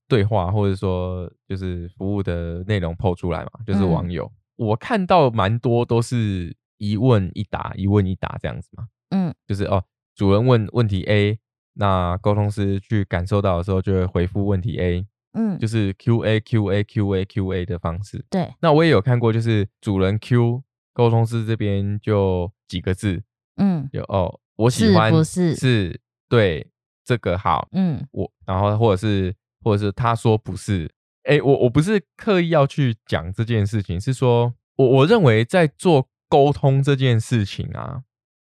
[0.08, 4.32] 对话或者说就是服务的内容抛出来嘛，就是网友，
[4.66, 6.56] 我看到蛮多都是。
[6.82, 11.38] 一问一答，一问一答这样子嘛，嗯，就是哦，主人问问题 A，
[11.74, 18.24] 那沟通师去感受到的时候就会回复问题 A，嗯，就是 Q A Q A Q A Q A 的方式。
[18.30, 20.62] 对，那我也有看过，就是主人 Q
[20.94, 23.22] 沟通师这边就几个字，
[23.56, 25.54] 嗯，有哦，我喜欢不是？
[25.54, 26.66] 是对
[27.04, 30.90] 这个好，嗯，我然后或者是或者是他说不是，
[31.24, 36.08] 哎，我我不是刻意要去讲这件事情，是说我我认为在做。
[36.30, 38.04] 沟通这件事情啊，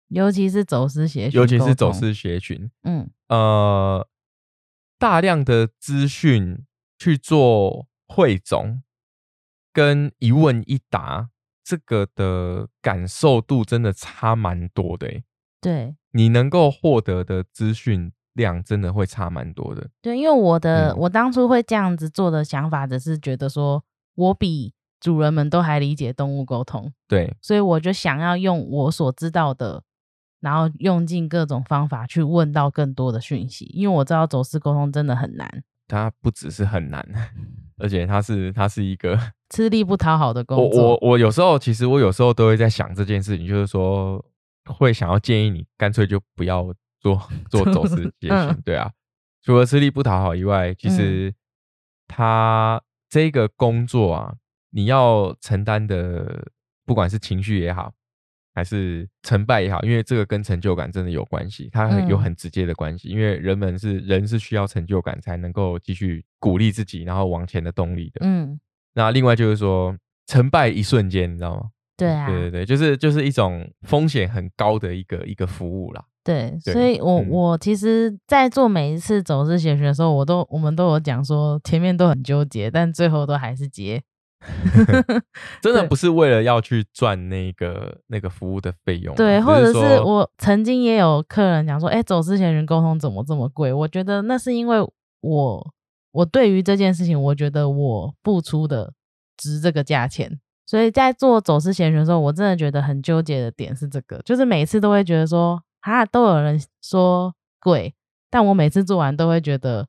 [0.07, 4.09] 尤其是走私协群，尤其是走私协群，嗯，呃，
[4.96, 6.64] 大量的资讯
[6.96, 8.81] 去做汇总，
[9.72, 11.31] 跟一问一答，
[11.64, 15.22] 这个的感受度真的差蛮多的。
[15.61, 19.88] 对，你能够获得的资讯量真的会差蛮多的。
[20.01, 23.83] 对，因为我的我当初会这样子做的想法，只是觉得说
[24.14, 24.73] 我比。
[25.01, 29.83] 主人们都还理解动物沟通，对，所以我就想要用我所知道的，
[30.40, 35.62] 然后用尽各种方法去问到更多的讯息，因为我知道走私沟通真的很难。
[35.88, 37.07] 它不只是很难，
[37.77, 39.18] 而且它是它是一个
[39.55, 40.83] 吃力不讨好的工作。
[40.83, 44.25] 我我我有时候其实我有时候都会在想这件事情，就是说
[44.64, 46.73] 会想要建议你干脆就不要
[47.04, 48.90] 做 做走私也行，对啊，
[49.42, 51.32] 除了吃力不讨好以外，其实
[52.08, 54.34] 他这个工作啊。
[54.76, 56.48] 你要承担的，
[56.84, 57.92] 不管是情绪也好，
[58.56, 63.08] 还是成败也好，因为这个跟成就感真的有关系，它有很直接的关系。
[63.08, 68.26] 因为人们是人是需要成就感才能够继续鼓励自己，然后往前的动力的。
[68.26, 68.58] 嗯，
[68.94, 71.70] 那另外就是说，成败一瞬间，你知道吗？
[71.96, 76.04] 对啊，对对对，就是就是一种风险很高的一个一个服务啦。
[76.24, 84.02] 对，所以我我其实，在做每一次走势写学的时候，我都我们都有讲说，前面都很纠结，但最后都还是接。
[85.62, 93.72] 真的不是为了要去赚那个那个服务的费用，对，或者是我曾经也有客人讲说，哎，走之前人沟通怎么这么贵？
[93.72, 94.87] 我觉得那是因为
[95.22, 95.72] 我
[96.12, 98.92] 我对于这件事情，我觉得我付出的
[99.38, 107.94] 值这个价钱，所以在做走私前的时候，我真的觉得很纠结的点是这个，就是每次都会觉得说，啊，都有人说贵，
[108.31, 109.87] 但我每次做完都会觉得。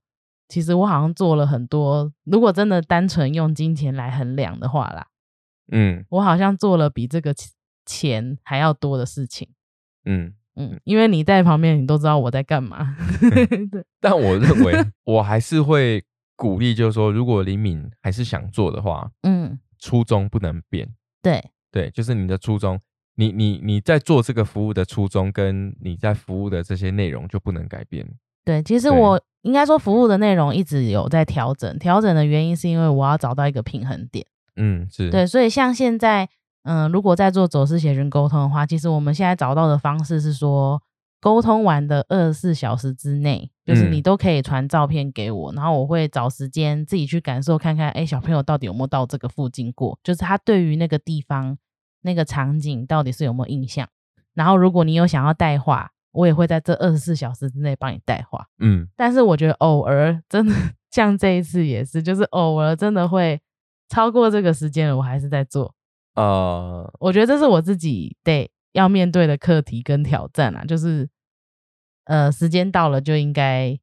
[0.47, 5.07] 其实我好像做了很多，如果真的单纯用金钱来衡量的话啦，
[5.71, 7.33] 嗯，我好像做了比这个
[7.83, 9.49] 钱还要多的事情，
[10.05, 12.95] 嗯嗯，因为你在旁边，你都知道我在干嘛。
[13.19, 16.05] 对，但我认为 我还是会
[16.35, 20.87] 鼓励，就是说，如果李敏还是想做的话，嗯，初衷不能变。
[21.23, 22.79] 对对，就是你的初衷，
[23.15, 28.07] 你你你在做这个服务的初衷，跟你在服务的这些内容就不能改变。
[28.43, 29.21] 对，其实我。
[29.45, 31.77] 应该说，服务的内容一直有在调整。
[31.77, 34.25] 调整的原因是因为我要找到一个平衡点。
[34.55, 35.27] 嗯，是对。
[35.27, 36.27] 所以像现在，
[36.63, 40.81] 嗯，如果在做走私协寻沟通的话，其实我们现在找到的方式是说，
[41.21, 49.99] 沟通完的二十四小时之内，就是你都可以传照片给我，然后我会找时间自己去感受看看，哎，小朋友到底有没有到这个附近过？
[50.03, 51.55] 就是他对于那个地方、
[52.05, 53.89] 那个场景到底是有没有印象？
[54.33, 55.91] 然后如果你有想要带话。
[56.17, 60.55] 我也会在这二十四小时之内帮你带话，嗯，但是我觉得偶尔真的
[60.89, 63.37] 像这一次也是，就是偶尔真的会
[63.89, 65.75] 超过这个时间了，我还是在做。
[66.13, 71.09] 呃，我觉得这是我自己得要面对的课题跟挑战啊，就是
[72.05, 73.77] 呃时间到了就应该，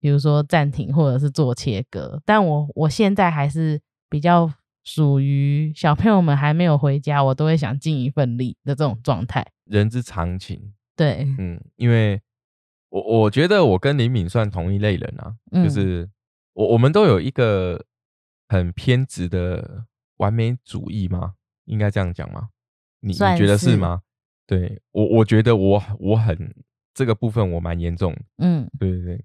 [0.00, 4.52] 比如说暂停或者是做切割，但我我现在还是比较
[4.86, 10.72] 属于小朋友们还没有回家，我都会想尽一份力的这种状态，人之常情。
[10.94, 12.22] 对，嗯，因为
[12.88, 16.08] 我我觉得我跟林敏算同一类人啊，就是
[16.54, 17.84] 我我们都有一个
[18.48, 19.84] 很偏执的
[20.18, 21.34] 完美主义吗？
[21.64, 22.48] 应该这样讲吗？
[23.00, 24.02] 你你觉得是吗？
[24.46, 26.54] 对我，我觉得我我很
[26.94, 28.16] 这个部分我蛮严重。
[28.38, 29.24] 嗯，对对对，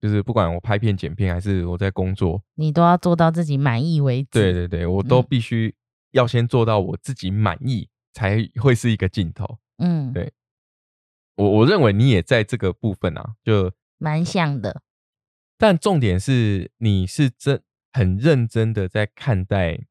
[0.00, 4.28] 就是不管我拍片、剪片，还是我在工作，你都要做到自己满意为止。
[4.32, 5.74] 对对对，我都必须
[6.12, 9.58] 要先做到我自己满意，才会是一个镜头。
[9.78, 10.32] 嗯，对，
[11.36, 14.82] 我我认为你也在这个部分啊，就蛮像的。
[15.58, 19.86] 但重点是，你是真很认真的在看待。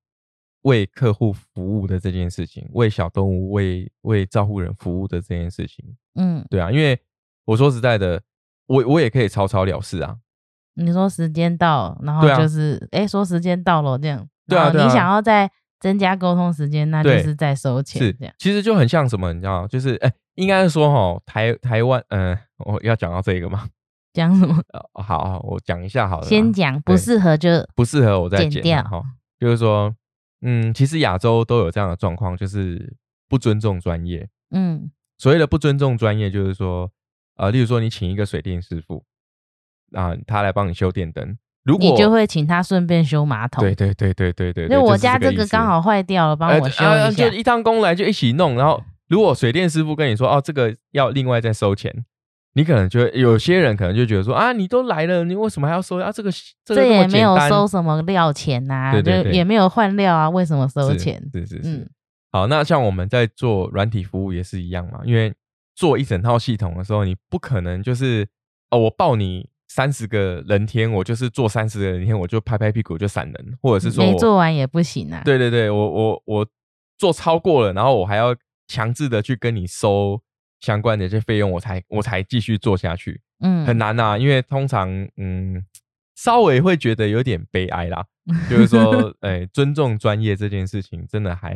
[0.65, 6.99] 为客户服务的这件事情，为小动物、为为照顾人服务的这件事情，嗯，对啊，因为
[7.43, 8.19] 我说实在的，
[8.67, 10.17] 我我也可以草草了事啊。
[10.75, 15.49] 你说时间到，然后就是哎，说时间到了这样，对啊，你想要再
[15.79, 18.33] 增加沟通时间，那就是在收钱，是这样。
[18.37, 23.67] 其实就很像什么，你知道，就是哎，应该是说哈，台台湾，嗯，我要讲到这个吗？
[24.13, 24.61] 讲什么？
[25.01, 26.25] 好，我讲一下好了。
[26.27, 29.01] 先讲不适合就不适合，我再剪掉哈，
[29.39, 29.95] 就是说。
[30.47, 32.95] 嗯，其实亚洲都有这样的状况，就是
[33.27, 34.29] 不尊重专业。
[34.51, 36.91] 嗯，所谓的不尊重专业，就是说，
[37.35, 39.03] 呃，例如说你请一个水电师傅，
[39.93, 43.63] 啊，他来帮你修电灯，如果你就会请他顺便修马桶。
[43.63, 47.11] 对对对对对对，因为我家这个刚好坏掉了，帮我修一下。
[47.11, 52.05] 就一趟工来就一起弄，然后如果水电师傅跟你说，哦，这个要另外再收钱。
[52.57, 56.09] 你可能就有些人可能就觉得说啊，你都来了，你为什么还要收啊？
[56.09, 56.31] 这个
[56.63, 61.21] 这也没有收什么料钱呐，就也没有换料啊，为什么收钱？
[61.33, 61.91] 是是是。
[62.31, 65.33] 好，那像我们在做软体服务也是一样嘛，因为
[65.75, 68.27] 做一整套系统的时候，你不可能就是
[68.71, 75.21] 哦，我报你三十个人天，我就是做三十个人天，我就拍拍屁股就闪人，或者是说没做完也不行啊。
[75.25, 76.47] 对对对，我我我
[76.97, 78.35] 做超过了，然后我还要
[78.67, 80.21] 强制的去跟你收。
[80.61, 85.63] 相关的这些费用，我才我才继续做下去，嗯，很难呐，因为通常，嗯，
[86.15, 88.05] 稍微会觉得有点悲哀啦，
[88.49, 91.55] 就是说，哎，尊重专业这件事情，真的还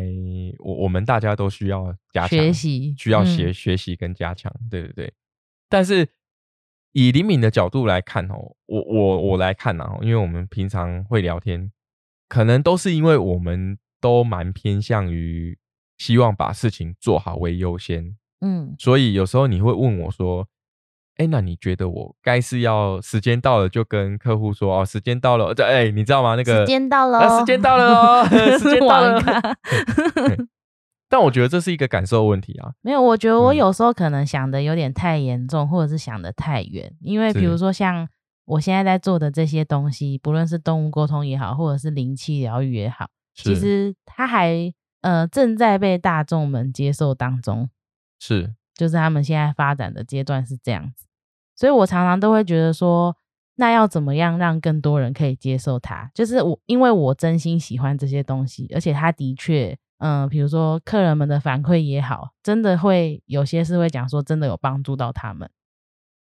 [0.59, 5.13] 我我们大家都需要加强学习，需要学学习跟加强，对对对。
[5.69, 6.07] 但是
[6.91, 11.71] 以李敏的角度来看哦，我我我来看呐，因为我们平常会聊天，
[12.27, 15.57] 可能都是因为我们都蛮偏向于
[15.97, 18.15] 希望把事情做好为优先。
[18.41, 20.47] 嗯，所以有时候你会问我说
[21.19, 26.35] ：“哎，那你觉得我该是要时间到了就跟客户说哦，时间到了，对，哎，你知道吗？
[26.35, 28.25] 那个时间到了，时间到了哦，
[28.57, 29.21] 时间到了。
[31.11, 32.71] 但我觉得这是一个感受问题啊。
[32.81, 36.89] 没有，我觉得我有时候可能想的有点太严重，或者是想的太远。
[37.01, 38.07] 因为比如说像
[38.45, 47.69] 我现在在做的这些东西，不论是动物沟通也好，或者是灵气疗愈也好，其实它还呃正在被大众们接受当中。
[48.19, 51.07] 是，就是他们现在发展的阶段是这样子，
[51.59, 53.13] 所以我常常都会觉得说，
[53.55, 56.09] 那要怎么样让更多人可以接受它？
[56.15, 65.51] 就是我，因为我真心喜欢这些东西，而且他的确，嗯，比如说客人们的反馈也好，真的会有些是会讲说，真的有帮助到他们，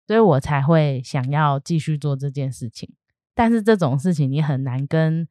[0.06, 2.90] 所以我才会想要继续做这件事情。
[3.34, 5.28] 但是这种事情你很难跟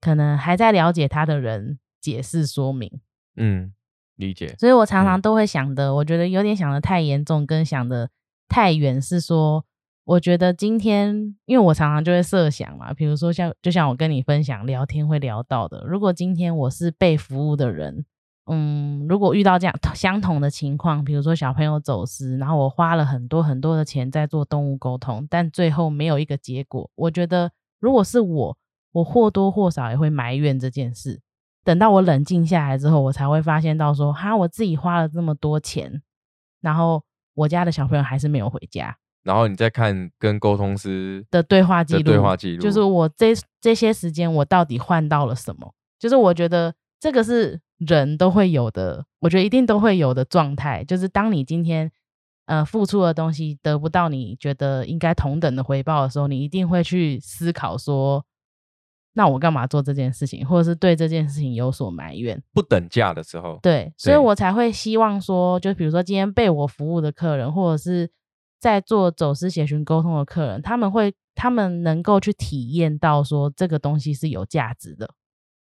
[0.00, 3.00] 可能还在了解他的人解释说明，
[3.36, 3.72] 嗯。
[4.16, 8.10] 理解，所以我常常都会想的，我觉得有点想的太严重，跟想的
[8.48, 9.00] 太远。
[9.00, 9.64] 是说，
[10.04, 18.04] 我觉得今天，因为我常常就会设想嘛，比如说像，就像我跟你分享聊天会聊到的，如果今天我是被服务的人，
[18.46, 28.56] 嗯，如果遇到这样相同的情况，比如说小朋友走失，然后我花了很多很多的钱在做动物沟通，但最后没有一个结果，我觉得如果是我，
[28.92, 31.20] 我或多或少也会埋怨这件事。
[31.64, 36.02] 等到我冷静下来之后，我才会发现到说，哈，我自己花了这么多钱，
[36.60, 38.96] 然后我家的小朋友还是没有回家。
[39.22, 45.72] 然后你再看跟沟通师的对话记录，对话记录就是我这这些时间我到底换到了什么？
[45.98, 50.82] 就是我觉得这个是人都会有的，我觉得一定都会有的状态。
[50.82, 51.90] 就是当你今天
[52.46, 58.24] 呃付出的东西得不到你觉得应该同等的回报的时候，你一定会去思考说。
[59.14, 62.42] 那我干嘛做这件事情，或者是对这件事情有所埋怨？
[62.52, 68.10] 不等价的时候，对，所以我才会希望说，就比如说今天被我服务的客人，或者是
[68.58, 75.10] 在做走私协寻沟通的客人，他们会，他们能够去体验到说这个东西是有价值的。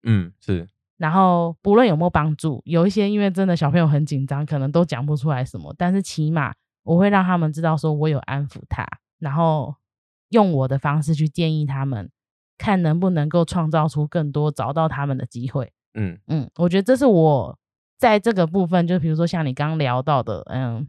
[0.03, 0.67] 嗯，是。
[0.97, 8.85] 然后不论有没有帮助，有一些因为真的小朋友很紧张，可能都讲不出来什么，但是起码我会让他们知道说我有安抚他，
[9.19, 9.75] 然后
[10.29, 12.09] 用我的方式去建议他们。
[12.57, 15.71] 看能不能够创造出更多找到他们的机会。
[15.93, 17.57] 嗯嗯，我觉得这是我
[17.97, 20.87] 在这个部分，就比如说像你刚聊到的，嗯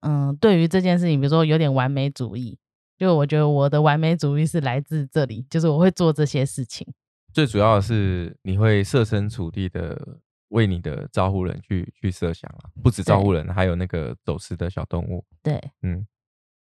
[0.00, 2.58] 嗯，对于这件事情，比如说有点完美主义，
[2.98, 6.86] 就我觉得我的完美主义是来自这里，就是我会做这些事情。
[7.32, 15.24] 最主要的是你会设身处地的为你的招呼人去去设想啊，不止招呼人，还有那个走失的小动物。
[15.42, 16.06] 对，嗯，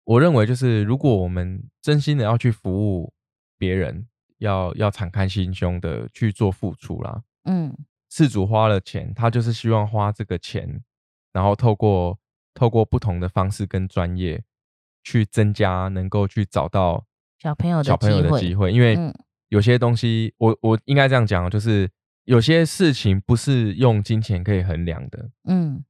[0.05, 3.11] 我认为就是如果我们真心的要去服务
[3.57, 4.07] 别人，
[4.41, 7.23] 要要敞开心胸的去做付出啦。
[7.45, 7.75] 嗯，
[8.11, 10.83] 事主花了钱，他就是希望花这个钱，
[11.33, 12.19] 然后透过
[12.53, 14.43] 透过不同的方式跟专业
[15.03, 17.07] 去增加，能够去找到
[17.39, 18.99] 小朋友的小朋友的机会，因为
[19.49, 21.91] 有些东西，我我应该这样讲，就是
[22.25, 25.31] 有些事情不是用金钱可以衡量的。
[25.45, 25.85] 嗯，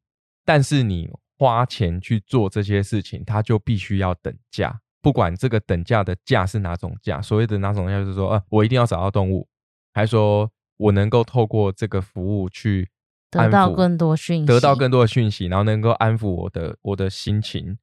[0.45, 9.49] 但是你花钱去做这些事情，它就必须要等价，不管这个等价的价是哪种价，所谓的哪种价，就是说，呃，我一定要找到动物，
[9.93, 10.51] 还是说？
[10.81, 12.89] 我能够透过这个服务去
[13.31, 17.77] 得到更多讯息，得到更多的讯息，然后能够安抚我的我的心情，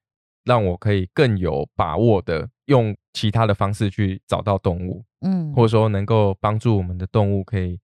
[0.45, 7.79] 让我可以更有把握的用其他的方式去找到动物，嗯，或者说能够帮助我们的动物可以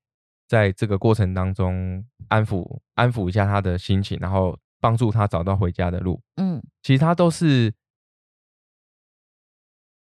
[0.47, 7.71] 在这个过程当中安抚安抚一下他的心情，然后帮助他找到回家的路，嗯，其实它都是。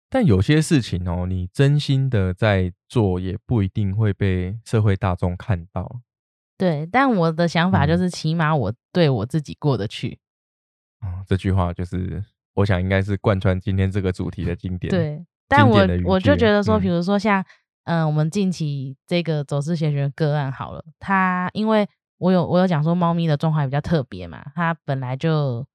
[0.10, 6.01] 但有些事情哦，你真心的在做，也不一定会被社会大众看到。
[6.57, 10.20] 对，但我的想法就是，起码我对我自己过得去。
[10.99, 12.24] 啊，这句话就是，
[12.55, 14.89] 我想应该是贯穿今天这个主题的经典。
[14.89, 17.45] 对，但我我就觉得说，比如说像，
[17.86, 21.88] 嗯，我们近期这个走私邪学个案好了，它因为
[22.18, 25.66] 我有我有讲说，猫咪的状况比较特别嘛，它本来就，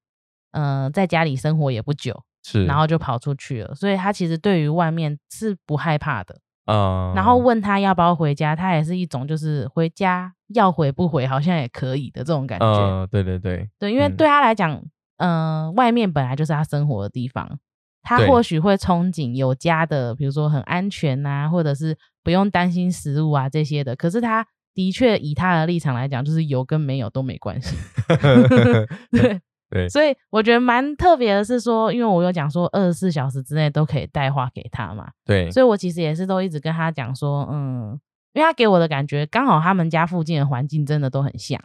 [0.51, 2.23] 嗯，在家里生活也不久。
[2.45, 6.37] 是，然后就跑出去了，所以他其实对于外面是不害怕的。
[6.67, 12.65] 嗯，然后问他要不要回家，他也是一种就是回家要回不回好像也可以的这种感觉。
[12.65, 14.79] 嗯，对对对，对，因为对他来讲，
[15.17, 17.57] 嗯，外面本来就是他生活的地方，
[18.03, 23.95] 他或许会憧憬有家的，比如说很安全呐，或者是不用担心食物啊这些的。
[23.95, 27.75] 可是他的确以他的立场来讲，就是有跟没有都没关系。
[29.11, 29.41] 对。
[29.69, 35.09] 对，所以我觉得蛮特别的是说，因为我有讲说二十四小时之内都可以带话给他嘛。
[35.25, 37.99] 对，所以我其实也是都一直跟他讲说，嗯，
[38.33, 41.59] 因为他给我的感觉刚好他们家附近的环境真的都很像，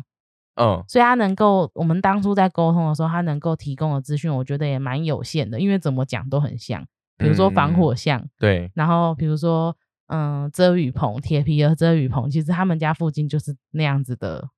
[0.56, 6.84] 嗯，所以他能够我们当初在沟通的时候，他能够提供的资讯，我觉得也蛮有限的，因为怎么讲都很像，
[7.18, 9.76] 比如说防火巷，对，然后比如说
[10.06, 14.48] 嗯遮雨棚、铁皮的遮雨棚，其实他们家附近就是那样子的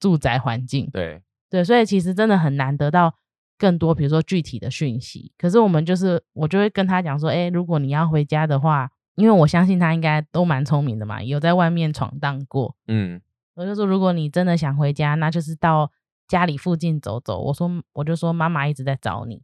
[0.00, 1.22] 住宅环境，对。
[1.50, 3.14] 对，所以其实真的很难得到
[3.56, 5.32] 更多，比如说具体的讯息。
[5.38, 12.76] 可是我们就是，我就会跟他讲说，哎，如果你要回家的话，因为我相信他应该都蛮聪明的嘛，有在外面闯荡过。
[12.86, 13.20] 嗯，
[13.54, 15.90] 我就说，如果你真的想回家，那就是到
[16.26, 17.40] 家里附近走走。
[17.40, 19.42] 我说，我就说妈妈一直在找你。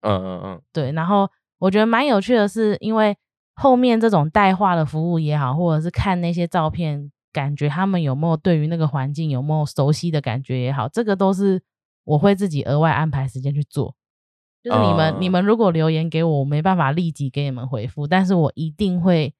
[0.00, 0.90] 嗯嗯嗯，对。
[0.92, 3.16] 然后我觉得蛮有趣的是，因为
[3.54, 7.12] 后面这种代化的服务也好，或者是看那些照片。
[7.32, 11.62] 感觉他们有没有对于那个环境有没有熟悉的感觉也好，这个都是
[12.04, 13.94] 我会自己额外安排时间去做。
[14.62, 19.34] 就是你们你们如果留言给我，我没办法立即给你们回复，但是我一定会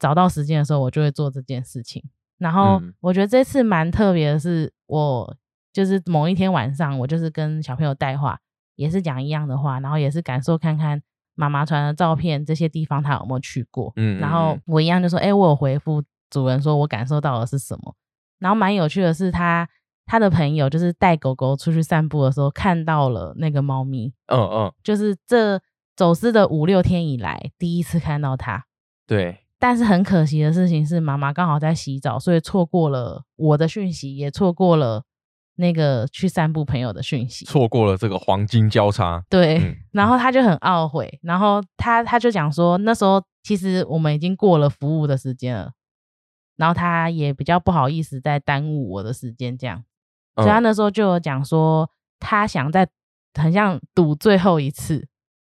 [0.00, 2.02] 找到时间的时候，我就会做这件事情。
[2.38, 5.36] 然后我觉得这次蛮特别的是，我
[5.72, 8.40] 就是某一天晚上，我就是跟小朋友带话，
[8.74, 11.00] 也是讲一样的话，然后也是感受看看
[11.36, 13.92] 妈妈传的照片，这些地方他有没有去过。
[13.94, 16.02] 嗯，然后我一样就说，哎，我有回复。
[16.34, 17.94] 主人说：“我感受到的是什么？”
[18.40, 19.68] 然后蛮有趣的是，他
[20.04, 24.12] 他的朋友就是带狗狗出去散步的时候看到了那个猫咪。
[24.26, 25.60] 嗯嗯，就是这
[25.96, 28.64] 走失的五六天以来第一次看到它。
[29.06, 29.38] 对。
[29.60, 35.04] 但是很可惜的事情是，妈妈刚好在洗澡，所以错过了我的讯息，也错过了
[35.54, 39.24] 那个去散步朋友的讯息，错过了这个黄金交叉。
[39.30, 39.78] 对。
[39.92, 45.70] 然后他就很懊悔，然后他他就讲说，那时候其实我们已经过了服务的时间了。
[46.56, 49.84] 然后他也比较不好意思再耽误我的时间，这样，
[50.36, 51.90] 所以他那时候就有讲说，
[52.20, 52.88] 他想再
[53.34, 55.06] 很像赌最后一次，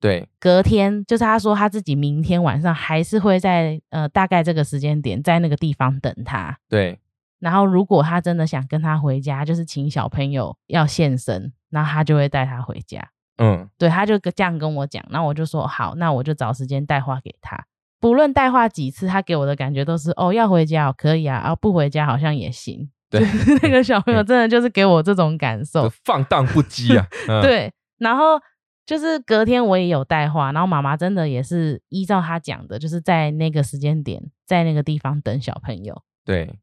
[0.01, 6.99] 对，隔天就是他说他自己明天晚上还是会在呃大概这个时间点在那个地方等他，对，
[7.39, 17.67] 然后如果他真的想跟他回家，就是请小朋友要现身，然后他就会带他回家，嗯，对，他就这样跟我讲，那我就说好，那我就找时间带话给他。
[18.01, 22.89] 不论带话几次，他给我的感觉都是哦，要回家哦可以啊，啊不回家好像也行。
[23.11, 23.21] 对，
[23.63, 27.07] 那个小朋友真的就是给我这种感受，放荡不羁啊。
[27.43, 28.39] 对，然后
[28.87, 36.03] 就是隔天我也有带话，然后妈妈真的也是依照他讲的，就是在那个时间点，在那个地方等小朋友。
[36.25, 36.59] 对，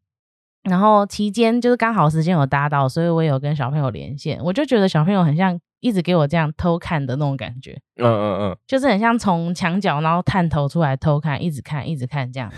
[0.63, 5.59] 然后期间就是刚好时间有搭到，所以我有跟小朋友连线，我就觉得小朋友很像。
[5.85, 7.79] 一直给我这样偷看的那种感觉。
[7.97, 12.51] 嗯嗯嗯，就是很像从墙角然后探头出来偷看，一直看一直看这样。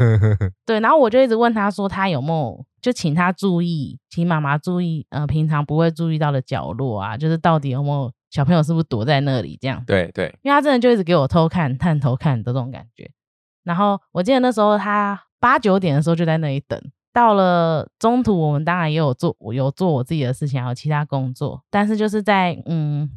[0.66, 9.82] 对，然后我就一直问他说他有没有，就请他注意，请妈妈注意，呃，平常不会注意到的角落啊，就是到底有没有小朋友是不是躲在那里这样。
[9.86, 13.10] 对对，因为他真的就一直给我偷看、探头看的这种感觉。
[13.64, 16.78] 然后我记得那时候他八九点的时候就在那里等。
[17.16, 21.64] 到了中途，我们当然也有做，我有做我自己的事情，还有其他工作。
[21.70, 23.10] 但是就是在嗯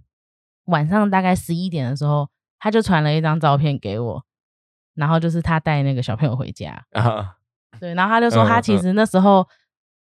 [0.67, 2.29] 晚上大概十一点的时候，
[2.59, 4.23] 他就传了一张照片给我，
[4.95, 7.35] 然后就是他带那个小朋友回家啊。
[7.77, 9.45] 对，然后他就说他其实那时候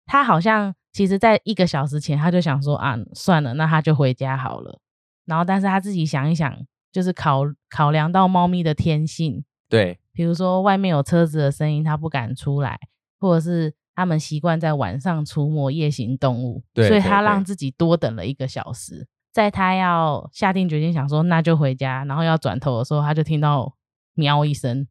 [0.07, 4.81] 他好像其实在一个小时前他就想说啊算了，那他就回家好了。
[5.27, 6.57] 然后但是他自己想一想，
[6.91, 12.81] 就是考考量到猫咪的天性，对，比如说外面有车子的声音，他不敢出来。
[13.25, 19.07] 或者是他们习惯在晚上出没夜行动物，所以他让自己多等了一个小时。
[19.33, 23.75] 在他要下定决心想说那就回家，然后要转头的时候，他就听到
[24.13, 24.87] 喵一声，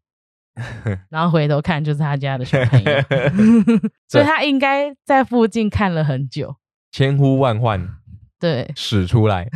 [1.10, 2.92] 然后回头看就是他家的小朋友，
[4.10, 6.56] 所以他应该在附近看了很久，
[6.92, 7.88] 千呼万唤，
[8.40, 9.48] 对，使出来，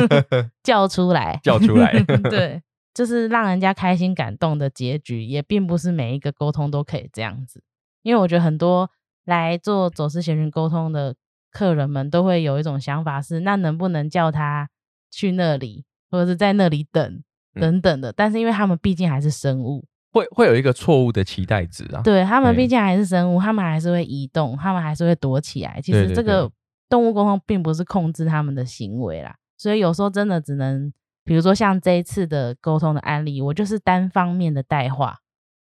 [0.64, 1.92] 叫出来，叫出来，
[2.30, 2.62] 对，
[2.94, 7.62] 就是让人家开心感动的结局，也并不是每一个沟通都可以这样子。
[8.04, 8.88] 因为我觉得很多
[9.24, 11.16] 来做走私协寻沟通的
[11.50, 14.68] 客人们都会有一种想法是，那能不能叫他
[15.10, 17.22] 去那里，或者是在那里等
[17.54, 18.12] 等等的？
[18.12, 22.02] 但是因为他们毕竟还是生物，会会有一个错误的期待值啊。
[22.02, 25.80] 对他们毕竟还是生物，他们还是会移动，他们还是会躲起来。
[25.80, 26.50] 其实这个
[26.88, 30.92] 动物沟通并不是控制他们的行为啦，所以有时候真的只能，
[31.24, 35.20] 比如说像这一次的沟通的案例，我就是单方面的代话，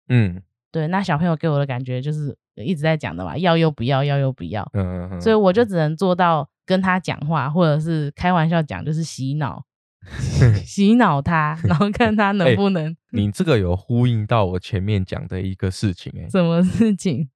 [0.08, 0.42] 嗯。
[0.72, 9.64] 对，那小朋友给我的感觉就是一直在讲的嘛，要又不要，要又不要，嗯嗯嗯，所以我就只能做到跟他讲话，或者是开玩笑讲，就是洗脑，
[10.64, 12.96] 洗脑他，然后看他 能不能。
[13.12, 17.30] 你这个有呼应到我前面讲的一个事情，哎，什么事情？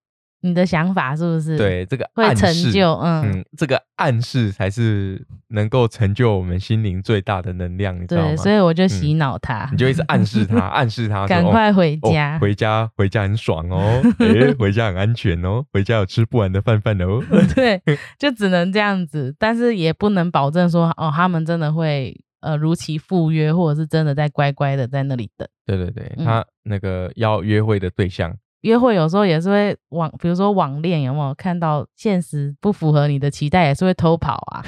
[0.45, 1.57] 你的想法是不是？
[1.57, 8.35] 对，这个会成就，嗯，这个暗示才是能够成就我们心灵最大的能量，你知道吗？
[8.35, 17.23] 所以我就洗脑他，你就一直暗示他， 暗示他，赶快回家，回家，回家很爽哦， 哎，回家很安全哦，回家有吃不完的饭饭哦。
[17.55, 17.81] 对，
[18.19, 25.47] 就只能这样子，但是也不能保证说，哦，他们真的会呃如期赴约，或者是真的在乖乖的在那里等。
[25.65, 28.35] 对对对，他那个要约会的对象。
[28.63, 34.65] 约会有时候也是会网，比如说网恋，有没有看到现实不符合你的期待，也是会偷跑啊？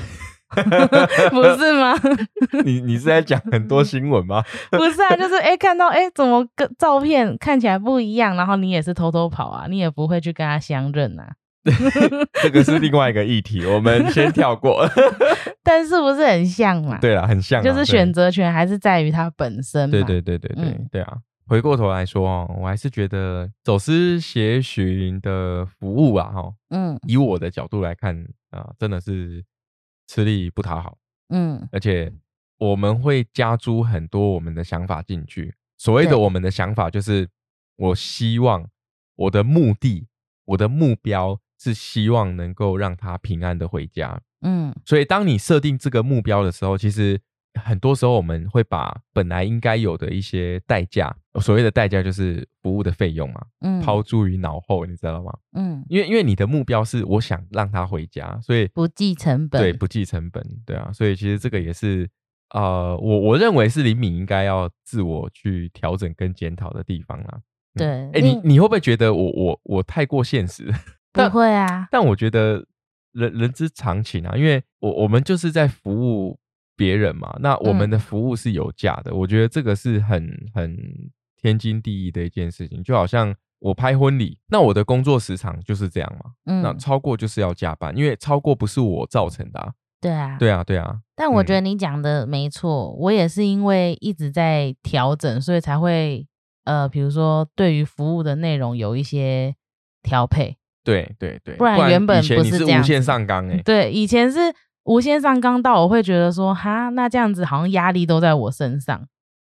[1.32, 1.94] 不是吗？
[2.64, 4.42] 你你是在讲很多新闻吗？
[4.72, 11.34] 不是啊，就是哎，看到哎，怎么跟照片看起来不一样，然后你也是偷偷跑啊，你也不会去跟他相认啊。
[12.44, 14.88] 这个是另外一个议题，我们先跳过。
[15.64, 17.00] 但是不是很像嘛？
[17.02, 19.90] 对啊，很像，就是选择权还是在于他本身。
[19.90, 21.18] 对对对对对对啊。
[21.48, 29.46] 回过头来说哦，我还是觉得走私协寻的服务啊，哈，嗯，以我的角度来看啊，真的是
[30.08, 30.98] 吃力不讨好，
[31.30, 32.12] 嗯，而且
[32.58, 35.54] 我们会加诸很多我们的想法进去。
[35.78, 37.30] 所谓的我们的想法，就是
[37.76, 38.68] 我希望
[39.16, 40.08] 我的目的，
[40.46, 47.22] 我的目标是希望能够让他平安的回家，嗯，所以当你设定这个目标的时候，其实。
[47.64, 55.34] 很多时候我们会把本来应该有的一些代价，所谓的代价就是服务的费用嘛，嗯，抛诸于脑后，你知道吗？
[55.54, 62.10] 嗯，因为因为你的目标是我想让他回家，所以不计成本，对，不计成本，对啊，所以其实这个也是
[62.54, 67.40] 呃，我我认为是李敏应该要自我去调整跟检讨的地方啦。
[67.76, 70.72] 对，哎，你你会不会觉得我我我太过现实？
[71.14, 72.66] 不会啊，但我觉得
[73.14, 76.38] 人人之常情啊，因为我我们就是在服务。
[76.76, 80.78] 别人嘛，那我们的服务是有价的，我觉得这个是很很
[81.38, 82.84] 天经地义的一件事情。
[82.84, 89.60] 就好像我拍婚礼，那我的工作时长就是这样嘛，那超过就是要加班，因为超过不是我造成的。
[89.60, 91.00] 啊对啊，对啊，对啊。
[91.16, 96.28] 但我觉得你讲的没错，我也是因为一直在调整，所以才会
[96.66, 99.56] 呃，比如说对于服务的内容有一些
[100.04, 100.58] 调配。
[100.84, 103.62] 对对对，不然原本不是无限上纲哎。
[103.64, 104.40] 对，以前是。
[104.86, 109.08] 无限上纲到，我会觉得说，哈，那这样子好像压力都在我身上。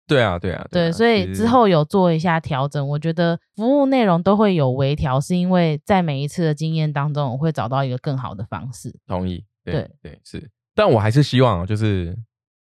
[0.07, 2.87] 对啊，对啊，对，所以之后有做一下调整。
[2.89, 8.91] 我觉得服务内容都会有微调，是因为在每一次的经验当中，我会找到一个更好的方式。
[9.05, 12.17] 同意，对对是，但我还是希望，就是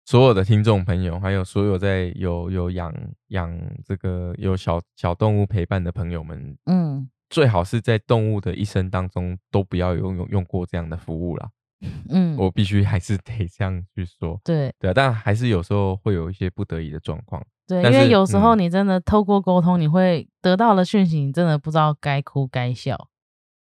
[0.04, 2.92] 所有的听众朋友，还有所有在有有养
[3.28, 11.48] 养这个有小小动物陪伴的朋友们，嗯，最好是在动物的一生当中都不要有用用过这样的服务啦。
[12.10, 14.40] 嗯，我必须还是得这样去说。
[14.44, 17.44] 对对啊，但还是有时候会有一些不得已的状况。
[17.66, 23.08] 对，因为有时候你真的透过沟通，你会得到了讯息，你真的不知道该哭该笑。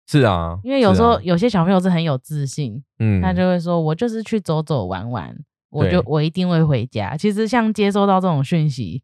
[0.07, 5.35] 是啊，因为有时候有些小朋友是很有自信，嗯，他就会说：“我就是去走走玩玩，
[5.71, 9.01] 我就我一定会回家。”其实像接收到这种讯息，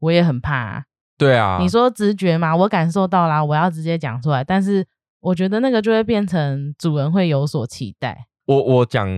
[0.00, 0.84] 我也很怕。
[1.16, 4.44] 对啊，你说直觉嘛，我感受到啦，我要直接讲出来。
[4.44, 4.86] 但是
[5.20, 8.26] 我觉得那个就会变成主人会有所期待。
[8.46, 9.08] 我我讲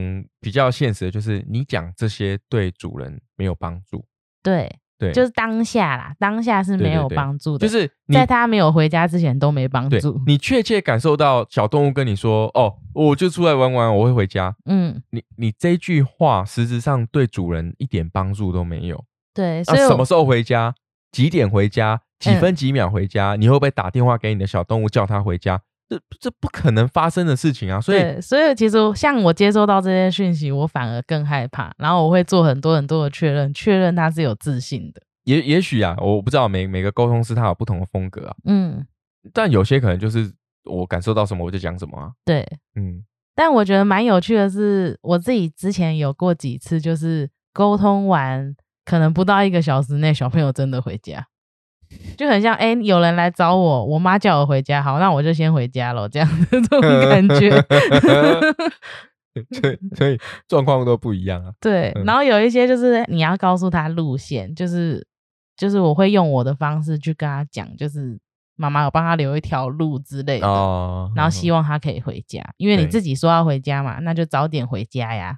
[0.41, 4.05] 比较现实的就是，你讲这些对主人没有帮助。
[4.43, 4.79] 对。
[4.99, 10.19] 对，就是当下啦，当下是没有帮助的，就是在他没有回家之前都没帮助。
[10.27, 19.05] 你确切感受到小动物跟你说：“哦，我就出来玩玩，我会回家。”嗯，你你这句话实质上对主人一点帮助都没有。
[19.35, 20.75] 对，所以什么时候回家？
[21.13, 22.01] 几点回家？
[22.19, 23.37] 几分几秒回家？
[23.37, 25.61] 你会不会打电话给你的小动物叫它回家？
[25.89, 27.81] 这这不可能发生的事情啊！
[27.81, 31.73] 所以，所以其实像我接收到这些讯息，我反而更害怕。
[31.79, 35.01] 然后我会做很多很多的确认，确认他是有自信的。
[35.25, 38.35] 也也许啊，我不知道每每个沟通师他有不同的风格啊。
[38.45, 38.87] 嗯，
[39.33, 40.33] 但有些可能就是
[40.65, 42.11] 我感受到什么我就讲什么啊。
[42.25, 43.05] 对，嗯。
[43.35, 51.27] 但我觉得蛮有趣的是，我自己之前有过几次，就是沟通完可能不到一个小时内，小朋友真的回家。
[52.17, 57.51] 就很像哎，有人来找我，我妈叫我回家，好，那我就先回家了，这样的这种感觉。
[59.61, 60.19] 对，所以
[60.49, 61.53] 状况都不一样啊。
[61.61, 65.07] 对，然后有一些就是你要告诉他路线，就是
[65.59, 68.19] 就是我会用我的方式去跟他讲，就是
[68.57, 70.47] 妈妈有帮他留一条路之类的，
[71.15, 75.37] 然后希望他可以回家，因为你自己说要回家嘛，那就早点回家呀。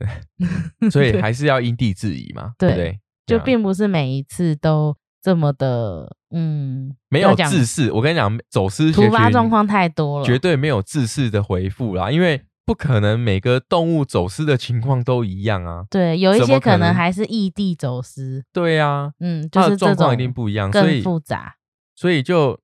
[0.00, 0.08] 对，
[0.90, 2.54] 所以 还是要因地制宜嘛。
[2.58, 4.96] 对，就并不是每一次都。
[5.20, 7.90] 这么的，嗯，没有自视。
[7.92, 12.10] 我跟你讲，走私突发状况太多了，绝对没有自视的回复啦。
[12.10, 15.84] 因为不可能每个动物走私的情况都一样啊。
[15.90, 18.44] 对，有一些可能还是异地走私。
[18.52, 21.56] 对啊，嗯，就是状况一定不一样，所以复杂。
[21.96, 22.58] 所以就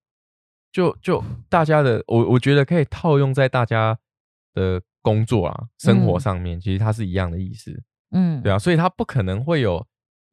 [0.70, 3.98] 就就大家的，我我觉得可以套用在大家
[4.55, 7.82] 的工作啊、生活上面，其实它是一样的意思。
[8.12, 9.84] 嗯，对啊，所以它不可能会有。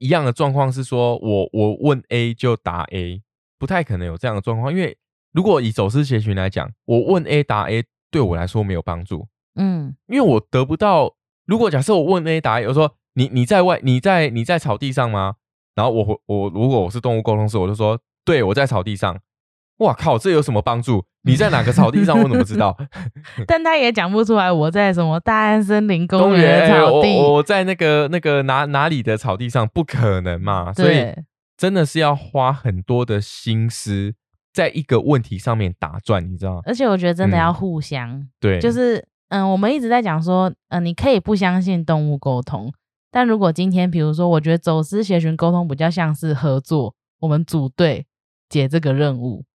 [0.01, 3.21] 一样的状况是说，我我问 A 就答 A，
[3.59, 4.73] 不太可能有这样的状况。
[4.73, 4.97] 因为
[5.31, 9.27] 如果以走私协群来讲，我问 A 答 A 对我来说没有帮助。
[9.55, 11.15] 嗯，因为我得不到。
[11.45, 15.35] 如果假设我问 A 答 A，我说你你在外你在你在草地上吗？
[15.75, 19.19] 然后我我如果我是动物沟通师，我就说对我在草地上。
[19.81, 21.03] 哇靠，这有什么帮助？
[21.23, 22.17] 你在哪个草地上？
[22.17, 22.75] 我怎么知道？
[23.45, 30.73] 但他也讲不出来我在什么大安森林公园草地，我在那个那个哪哪里的草地上，不可能嘛。
[30.73, 31.13] 所以
[31.57, 34.15] 真的是要花很多的心思
[34.51, 36.61] 在一个问题上面打转，你知道？
[36.65, 42.73] 而且我觉得真的要互相，对，就是嗯，我们一直在讲说，嗯，你可以不相信动物沟通，
[43.11, 48.07] 但如果今天比如说，我觉得走私协寻沟通比较像是合作，我们组队
[48.49, 49.45] 解这个任务。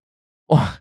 [0.49, 0.79] 哇，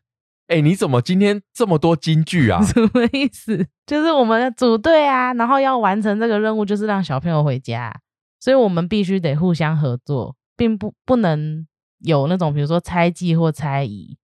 [0.47, 2.61] 哎，你怎么今天这么多金句啊？
[2.65, 3.67] 什么意思？
[3.85, 7.93] 就是我们组队啊，然后要完成这个任务，就是让小朋友回家，
[8.39, 11.65] 所以我们必须得互相合作，并不不能
[11.99, 14.17] 有那种比如说猜忌或猜疑。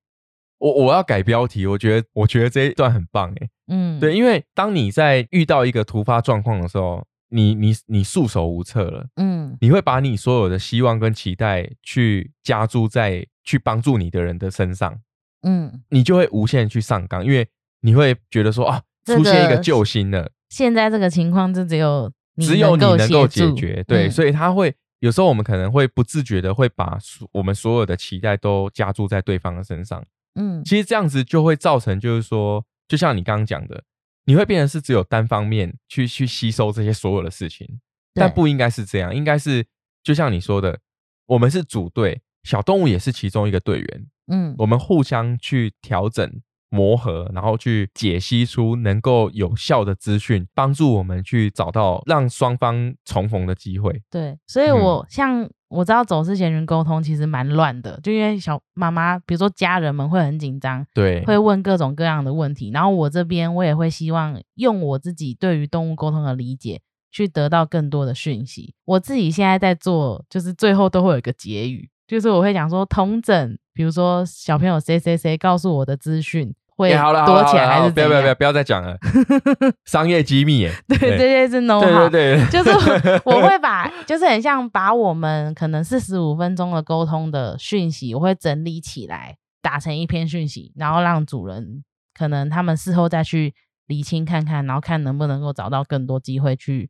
[0.60, 15.00] 我我要改标题，我觉得我觉得这一段很棒，哎，嗯，对，因为当你在遇到一个突发状况的时候，你你你束手无策了，嗯，你会把你所有的希望跟期待去加注在去帮助你的人的身上。
[15.44, 17.48] 嗯，你就会无限去上纲，因为
[17.82, 20.32] 你会觉得说啊，出现一个救星了。
[20.50, 26.98] 现在这个情况就只有只有你能够解决，对，所以他会有时候我们可能会不自觉的会把
[27.32, 30.04] 我们所有的期待都加注在对方的身上。
[30.36, 33.84] 嗯，其实这样子就会造成，就是说，就像你刚刚讲的，
[34.26, 37.80] 你会变成是只有单方面去去吸收这些所有的事情，
[38.14, 39.66] 但不应该是这样，应该是
[40.04, 40.80] 就像你说的，
[41.26, 44.06] 我们是组队，小动物也是其中一个队员。
[44.32, 54.02] 嗯，我们互相去调整、磨合，然后去解析出能够有效的资讯，帮助我们去找到让双方重逢的机会。
[54.10, 68.74] 对，所以我像我知道走私前人沟通其实蛮乱的，就因为小妈妈，比如说家人们会很紧张，对，会问各种各样的问题，然后我这边我也会希望用我自己对于动物沟通的理解，去得到更多的讯息。
[68.86, 71.90] 我自己现在在做，就是最后都会有一个结语。
[72.12, 76.90] 就是我会讲说，同整，比如说小朋友谁谁谁告诉我的资讯会
[77.26, 78.98] 多钱还是不要不要不要不要再讲了，
[79.88, 80.74] 商业机密耶。
[80.90, 82.70] 对，这些是 no 对对对，就是
[83.24, 91.82] 我会把，就是很像把我们可能四十五分钟的沟通的讯息，我会整理起来，打成一篇讯息，然后让主人
[92.14, 93.54] 可能他们事后再去
[93.88, 96.90] 理清看看，然后看能不能够找到更多机会去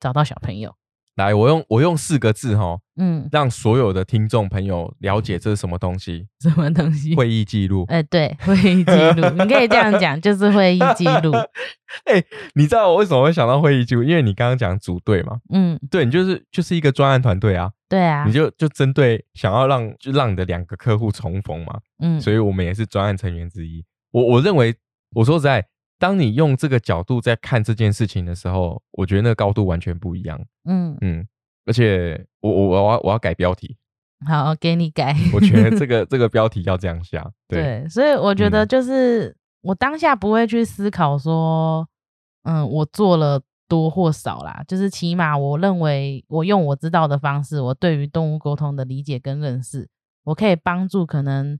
[0.00, 0.74] 找到小朋友。
[1.16, 6.26] 来，我用我用四个字哈，嗯，让所有的听众朋友了解这是什么东西？
[6.40, 7.14] 什么东西？
[7.14, 7.84] 会议记录。
[7.88, 11.32] 哎，对，会议记录，你可以这样讲， 就是会议记录。
[12.08, 14.02] 哎，你知道我为什么会想到会议记录？
[14.02, 23.84] 因为你刚刚讲组队嘛，嗯，对你就是就是一个专案团队啊，对啊，你就就针对想要让就让你的两个客户重逢嘛，嗯，所以我们也是专案成员之一。
[24.12, 24.74] 我我认为，
[25.14, 25.66] 我说实在。
[26.02, 30.36] 当你用这个角度在看这件事情的时候，我觉得那个高度完全不一样。
[30.64, 31.24] 嗯嗯，
[31.64, 33.76] 而且我我我要我要改标题，
[34.26, 35.14] 好，给你改。
[35.32, 37.30] 我觉得这个 这个标题要这样下。
[37.46, 41.86] 对，所以我觉得就是我当下不会去思考说，
[42.42, 49.88] 嗯，我做了多或少啦，就是起码我认为我用我知道的方式，我对于动物沟通的理解跟认识，
[50.24, 51.56] 我可以帮助可能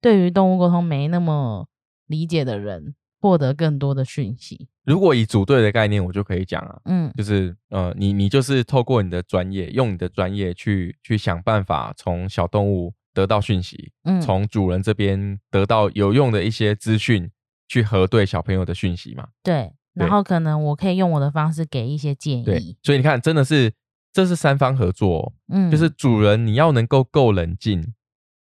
[0.00, 1.68] 对于动物沟通没那么
[2.08, 2.96] 理解的人。
[3.24, 4.68] 获得更多的讯息。
[4.84, 17.30] 如果以组队的概念，我就可以讲啊，嗯，就是呃，你你就是透过你的专业，用你的专业去去想办法从小动物得到讯息，嗯，从主人这边得到有用的一些资讯，
[17.66, 19.28] 去核对小朋友的讯息嘛。
[19.42, 22.44] 对，然后可能我可以用我的方式给一些建议。
[22.44, 23.72] 对所以你看，真的是
[24.12, 27.94] 这是三方合作，嗯，就是主人你要能够够冷静，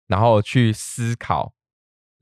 [0.07, 1.53] 然后去思考。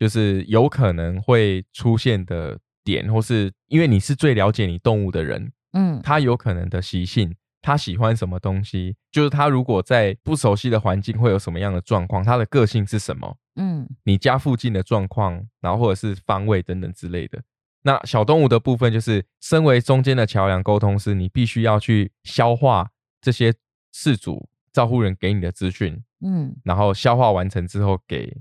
[0.01, 17.39] 就是有可能会出现的点，或是因为你是最了解你动物的人，嗯，他有可能的习性，他喜欢什么东西，就是他如果在不熟悉的环境会有什么样的状况，他的个性是什么，嗯，你家附近的状况，然后或者是方位等等之类的。
[17.83, 22.89] 那小动物的部分，就是身为中间的桥梁沟通师，你必须要去消化
[23.21, 23.53] 这些
[23.93, 28.35] 事主照护人给你的资讯，嗯，然后消化完成之后，给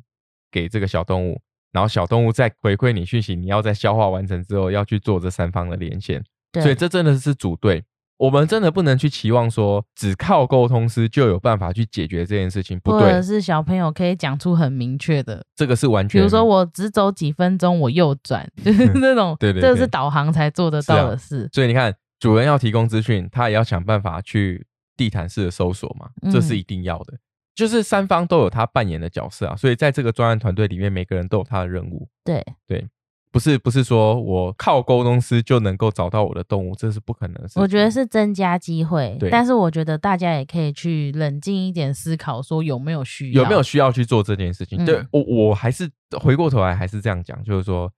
[0.51, 1.39] 给这个小动物。
[1.73, 6.23] 然后小动物再回馈你讯息，你要在消化完成之后，要去做这三方的连线。
[6.55, 7.85] 所以这真的是组队，
[8.17, 12.79] 我们真的不能去期望说只靠沟通师就有办法去解决这件事情。
[12.81, 16.21] 不对，或者是小朋友可以讲出很明确的，这个是完全。
[16.21, 21.49] 比如说我只走几分钟，我右转， 就是那种，对对，这是导航才做得到的事。
[21.53, 24.67] 所以你看，主人要提供资讯，他也要想办法去
[24.97, 27.15] 地毯式的搜索嘛，这是一定要的。
[27.61, 32.09] 就是三方都有他扮演的角色啊，所以在这个专案团队里面，每个人都有他的任务。
[32.25, 32.89] 对对，
[33.31, 37.37] 不是不是说我靠沟通师就能够找到我的动物，这是不可能。
[37.57, 44.83] 我觉得是增加机会，但是我觉得大家也可以去冷静一点思考，说有没有需要，有没有需要去做这件事情。
[44.87, 47.93] 对我我还是回过头来还是这样讲，就是说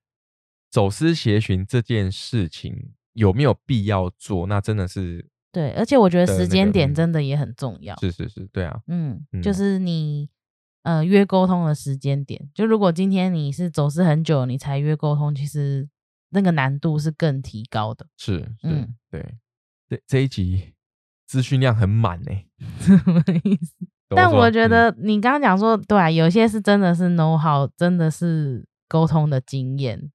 [0.72, 5.30] 走私协寻这件事情有没有必要做，那真的是。
[5.52, 7.94] 对，而且我觉得时间点真的也很重要。
[8.00, 10.28] 是是是，对啊，嗯，就是你
[10.82, 15.86] 呃约沟通的时间点，就如果今天你是走失很久，你才约沟通，其实
[16.30, 18.06] 那个难度是更提高的。
[18.16, 19.36] 是，嗯，对，
[19.88, 20.72] 这这一集
[21.26, 22.30] 资讯量很满呢，
[22.80, 23.74] 什么意思？
[24.14, 30.10] 但我觉得你刚刚讲说，对啊，有些是真的是 know how，真的是沟通的经验。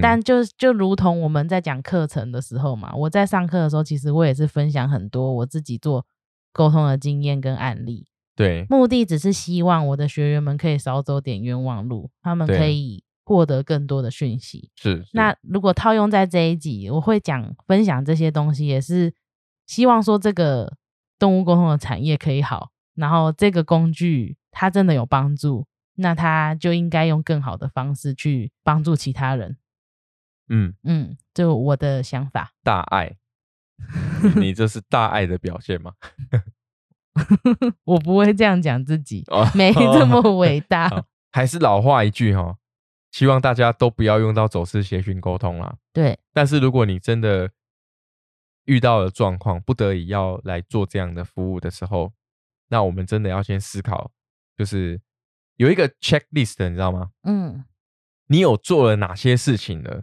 [0.00, 6.06] 但就就如同我们在讲课程的时候嘛，我在上课的时候，其实我也是分享很多我自己做
[6.52, 8.06] 沟通的经验跟案例。
[8.34, 14.70] 对，目的只是希望我的学员们可以少走点冤枉路，他们可以获得更多的讯息。
[14.76, 15.04] 是。
[15.12, 19.12] 那如果套用在这一集，我会讲分享这些东西，也是
[19.66, 20.76] 希望说这个
[21.18, 25.66] 动物沟通的产业可以好，然后这个工具它真的有帮助，
[25.96, 29.56] 那它就应该用更好的方式去帮助其他人。
[30.54, 33.16] 嗯嗯，就我的想法，大爱，
[34.36, 35.94] 你这是大爱的表现吗？
[37.84, 39.24] 我不会这样讲自己，
[39.54, 41.06] 没这么伟大。
[41.30, 42.58] 还是老话一句哈，
[43.10, 45.76] 希望大家都不要用到走私协讯沟通啦。
[45.92, 47.50] 对，但是如果你真的
[48.66, 52.12] 遇到了状况，不得已要来做这样的服务的时候，
[52.68, 54.10] 那我们真的要先思考，
[54.58, 55.00] 就是
[55.56, 57.10] 有一个 checklist，你知道吗？
[57.22, 57.64] 嗯，
[58.26, 60.02] 你有做了哪些事情呢？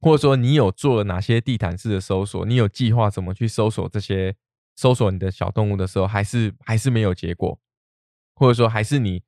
[0.00, 2.46] 或者说你有做了哪些地毯式的搜索？
[2.46, 4.34] 你有计划怎么去搜索这些
[4.76, 7.58] 搜索你的小动物的时候，还是还是没有结果？
[8.34, 9.22] 或者说还是你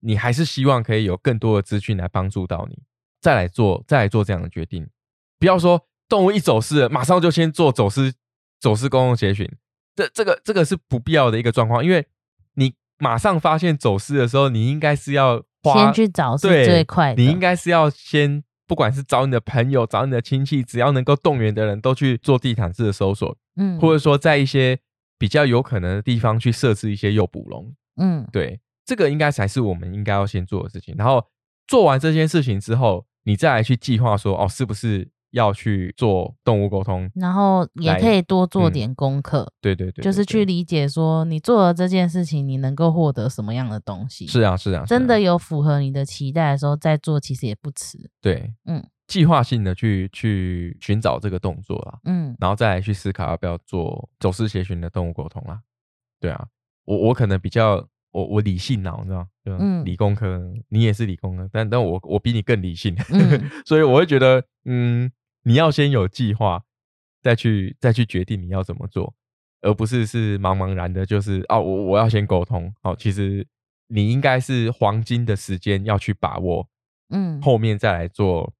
[0.00, 2.82] 你还是希望可以有更多的资讯来帮助到你，
[3.20, 4.88] 再来做再来做这样的决定。
[5.38, 8.14] 不要说动物一走失，马上就先做走失
[8.58, 9.46] 走失公共协寻，
[9.94, 12.06] 这这个这个是不必要的一个状况，因为
[12.54, 15.44] 你马上发现走失的时候，你应该是要
[15.74, 18.43] 先去找是最快的，你应该是要先。
[18.66, 24.78] 不管是找你的朋友、找你的亲戚，只要能够动员的人都去做地毯式的搜索，嗯，或者说在一些
[25.18, 30.94] 比较有可能的地方去设置一些诱捕笼，嗯，对，这个应该才是我们应该要先做的事情。
[30.96, 31.24] 然后
[31.66, 39.52] 做完这件事情之后，你再来去计划说，哦，是不是要去做动物沟通，然后也可以多做点功课。
[39.60, 44.28] 对对对，就是去理解说你做了这件事情，你能够获得什么样的东西。
[44.28, 47.98] 是啊是啊，真的有符合你的期待的时候再做，其实也不迟。
[48.20, 55.60] 对，嗯，计划性的去去寻找这个动作啦，嗯，然后再来去思考要不要做走私协寻的动物沟通啦。
[56.20, 56.46] 对啊，
[56.84, 57.86] 我我可能比较。
[58.14, 59.26] 我我理性脑，你知道
[59.58, 62.96] 嗯，理工科，你也是理工科，但但我我比你更理性，
[63.66, 65.10] 所以我会觉得，嗯，
[65.44, 66.64] 你要先有计划，
[67.22, 69.14] 再去再去决定你要怎么做，
[69.60, 73.46] 而不是是茫茫然的，就是哦，我我要先沟通，好，其实
[73.86, 76.68] 你应该是黄金的时间要去把握，
[77.10, 78.52] 嗯，后面再来做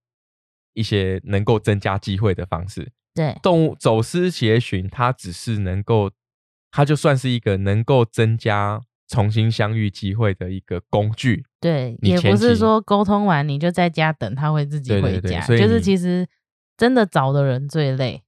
[0.75, 2.93] 一些能够增加机会的方式。
[3.15, 6.11] 对，动物走私协寻，它只是能够，
[6.71, 8.83] 它就算是一个能够增加。
[9.07, 16.27] 重新相遇机会的一个工具，对，也不是说沟通完你就在家等他会自己回家，就是其实
[16.77, 18.23] 真的找的人最累，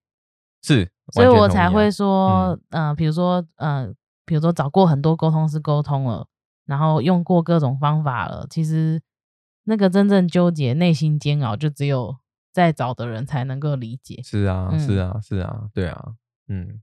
[0.62, 3.94] 是，所以我才会说，嗯，比如说，嗯，
[4.24, 6.26] 比如说找过很多沟通师沟通了，
[6.64, 9.02] 然后用过各种方法了，其实
[9.64, 12.16] 那个真正纠结、内心煎熬，就只有
[12.52, 14.20] 在找的人才能够理解。
[14.22, 16.14] 是啊，是啊，是啊，对啊，
[16.48, 16.80] 嗯。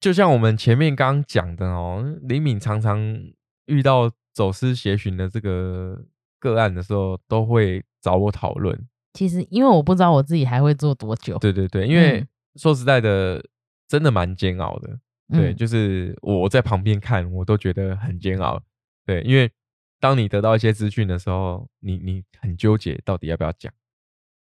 [0.00, 3.00] 就像我们前面刚讲的哦，李敏常常
[3.66, 6.04] 遇到走私协寻的这个
[6.38, 8.88] 个案的时候，都会找我讨论。
[9.12, 11.36] 其实，因为我不知道我自己还会做多久。
[11.38, 13.44] 对对对，因为说实在的，
[13.88, 14.98] 真的蛮煎熬的。
[15.32, 18.62] 对，就是我在旁边看，我都觉得很煎熬。
[19.04, 19.50] 对，因为
[20.00, 23.72] 当你得到一些资讯的时候，你你很纠结，到底要不要讲，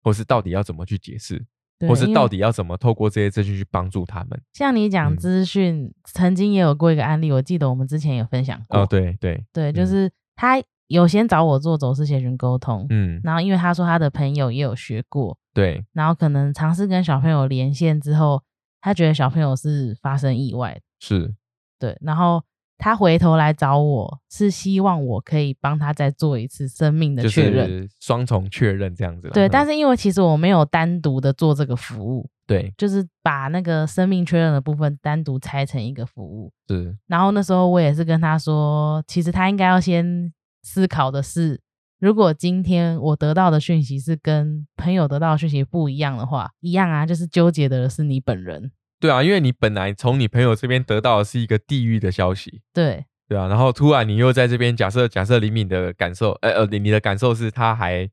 [0.03, 1.45] 或是到底要怎么去解释。
[1.87, 4.39] 或是到底要怎么透过这些资讯去帮助他们？
[4.53, 8.81] 像你讲资讯，曾经也有过一个案例，我记得我们之前有分享过。
[8.81, 10.61] 哦，对对对，就是他
[10.91, 18.41] 有先找我做走私协寻沟通，嗯，然后因为他说他的朋友也有学过，对，然后可能尝试跟小朋友连线之后，
[18.81, 21.33] 他觉得小朋友是发生意外，是，
[21.79, 22.43] 对，然后。
[22.83, 29.29] 他回头来找我是希望我可以帮他再做一次生命的确认，双重确认这样子。
[29.29, 36.51] 对，但是因为其实我没有单独的做这个服务，对，就是把那个生命确认的部分单独拆成一个服务。
[36.67, 36.97] 是。
[37.05, 40.33] 然后那时候我也是跟他说，其实他应该要先
[40.63, 41.61] 思考的是，
[41.99, 48.71] 如果今天我得到的讯息是跟朋友得到的讯息不一样的话，一样啊，就是纠结的是你本人。
[48.99, 58.07] 对啊，因为你本来从你朋友这边得到的是一个地狱的消息，对对啊，然后突然你又在这边假设假设李敏的感受，呃呃，你你的感受是他还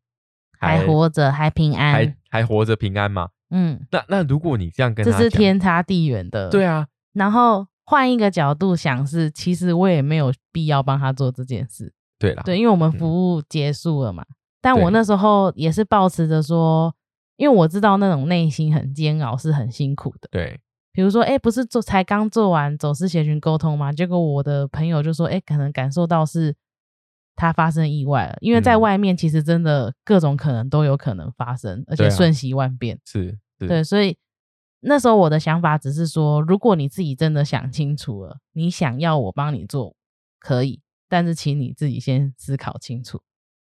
[0.58, 3.28] 还活着，还平安，还还活着平安吗？
[3.50, 6.86] 嗯，那那如果你这样跟这是天差地远的，对啊。
[7.12, 14.24] 然后换一个角度想，是其实我也没有必要帮他做这件事，对啦，对，因为我们服务结束了嘛。
[14.60, 16.94] 但我那时候也是保持着说，
[17.36, 20.60] 因为我知道那种内心很煎熬，是很辛苦的，对。
[20.90, 23.92] 比如说，哎，不是做才刚做完走私协群沟通吗？
[23.92, 26.56] 结果我的朋友就说，哎，可能感受到是
[27.36, 32.98] 他发生意外了，因为在外面其实真的各种可能都有可能发生，而且瞬息万变。
[33.04, 34.18] 是，对，所以
[34.80, 39.94] 那时候我的想法只是说，如果你自己真的想清楚了，你想要我帮你做，
[40.40, 43.20] 可以，但是请你自己先思考清楚。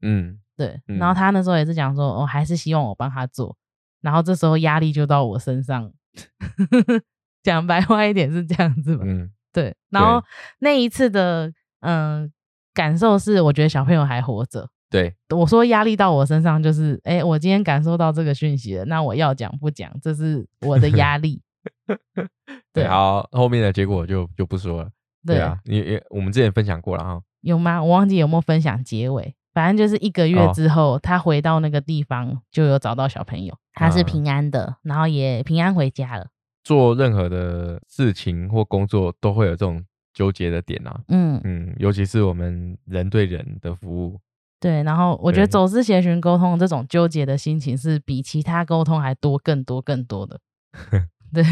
[0.03, 0.81] 嗯，对。
[0.87, 3.57] 然后他那时候也是讲说，我还是希望我帮他做，
[4.01, 5.93] 然后这时候压力就到我身上。
[7.43, 9.75] 讲白话一点是这样子吧，嗯，对。
[9.89, 10.23] 然后
[10.59, 11.51] 那一次的
[11.81, 12.31] 嗯
[12.75, 14.69] 感受是，我觉得小朋友还活着。
[14.91, 21.41] 对，我说压力到我身上就是，哎，我今天感受到这个讯息了，那我要讲不讲，这是我的压力。
[22.75, 24.91] 对，好，后面的结果就就不说了。
[25.27, 27.21] 对啊，你也我们之前分享过了哈。
[27.43, 27.83] 有吗？
[27.83, 29.35] 我忘记有没有分享结尾。
[29.53, 36.29] 反正就是一个月之后，他回到那个地方，就有找到小朋友，他是平安的，然后也平安回家了。
[36.63, 41.01] 做任何的事情或工作，都会有这种纠结的点啊。
[41.09, 44.21] 嗯嗯，尤其是我们人对人的服务。
[44.61, 50.39] 对，然后我觉得走私协寻沟通这种纠结的心情，是比其他沟通还多、更多、更多的。
[51.35, 51.43] 对，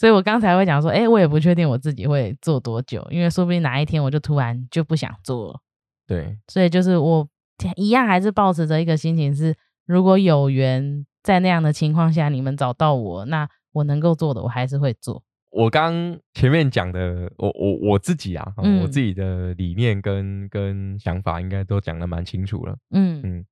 [0.00, 5.60] 所以我刚才会讲说，哎，我也不确定我自己会做多久，因为说不定哪一天我就突然就不想做了。
[6.06, 7.28] 对，所以就是我
[7.76, 15.22] 一样还是保持着一个心情是，如果有缘在那样的情况下，你们找到我，那我能够做的，我还是会做。
[15.50, 22.74] 我刚前面讲的，我我我自己啊，我自己的理念跟跟想法应该都讲的蛮清楚了。
[22.92, 23.44] 嗯嗯，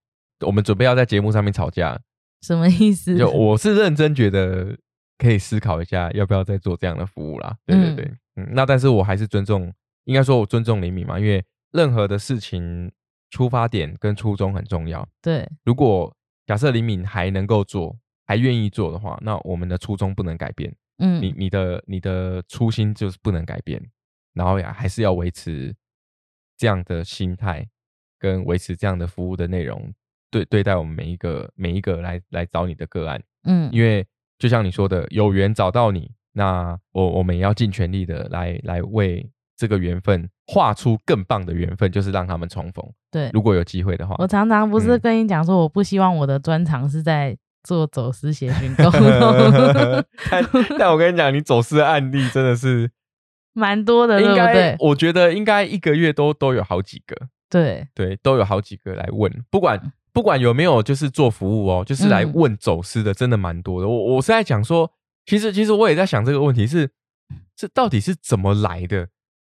[0.46, 2.01] 我们准备要在节目上面吵架，
[2.40, 3.18] 什么意思？
[3.18, 4.78] 就我是认真觉得
[5.19, 7.55] 可以思考一下，要不要再做这样的服务啦。
[7.66, 9.71] 对对对，嗯，那但是我还是尊重，
[10.05, 11.45] 应该说我尊重李敏嘛，因为。
[11.71, 12.91] 任何的事情
[13.29, 15.07] 出发点跟初衷很重要。
[15.21, 16.11] 对，如果
[16.47, 17.95] 假设李敏还能够做，
[18.25, 20.75] 还愿意做的话，那我们的初衷不能改变。
[20.97, 23.79] 嗯，你你的你的初心就是不能改变，
[24.33, 25.77] 然后呀，还是要维持
[26.57, 27.69] 这样的心态，
[28.19, 29.93] 跟维持这样的服务的内容，
[30.31, 33.23] 对对待我们每一个每一个来来找你的个案。
[33.43, 34.07] 嗯，因为
[34.39, 42.84] 就像你说的，有缘找到你，那我我们也要尽全力的来来为这个缘分画出更棒的缘分，就是让他们重逢。
[43.11, 47.36] 对，如果有机会的话，我常常不是跟你讲说，我不希望我的专长是在。
[47.64, 49.03] 做走私协寻沟通，
[50.30, 52.89] 但 但我跟你讲，你走私的案例真的是
[53.53, 54.76] 蛮多的，对不对？
[54.78, 57.14] 我觉得应该一个月都都有好几个，
[57.51, 59.78] 对对，都有好几个来问，不管
[60.13, 63.89] 不管有没有就是做服务哦，就是来问走私的，真的蛮多的。
[63.89, 64.91] 我我是在讲说，
[65.27, 66.91] 其实其实我也在想这个问题是，
[67.57, 69.09] 这到底是怎么来的？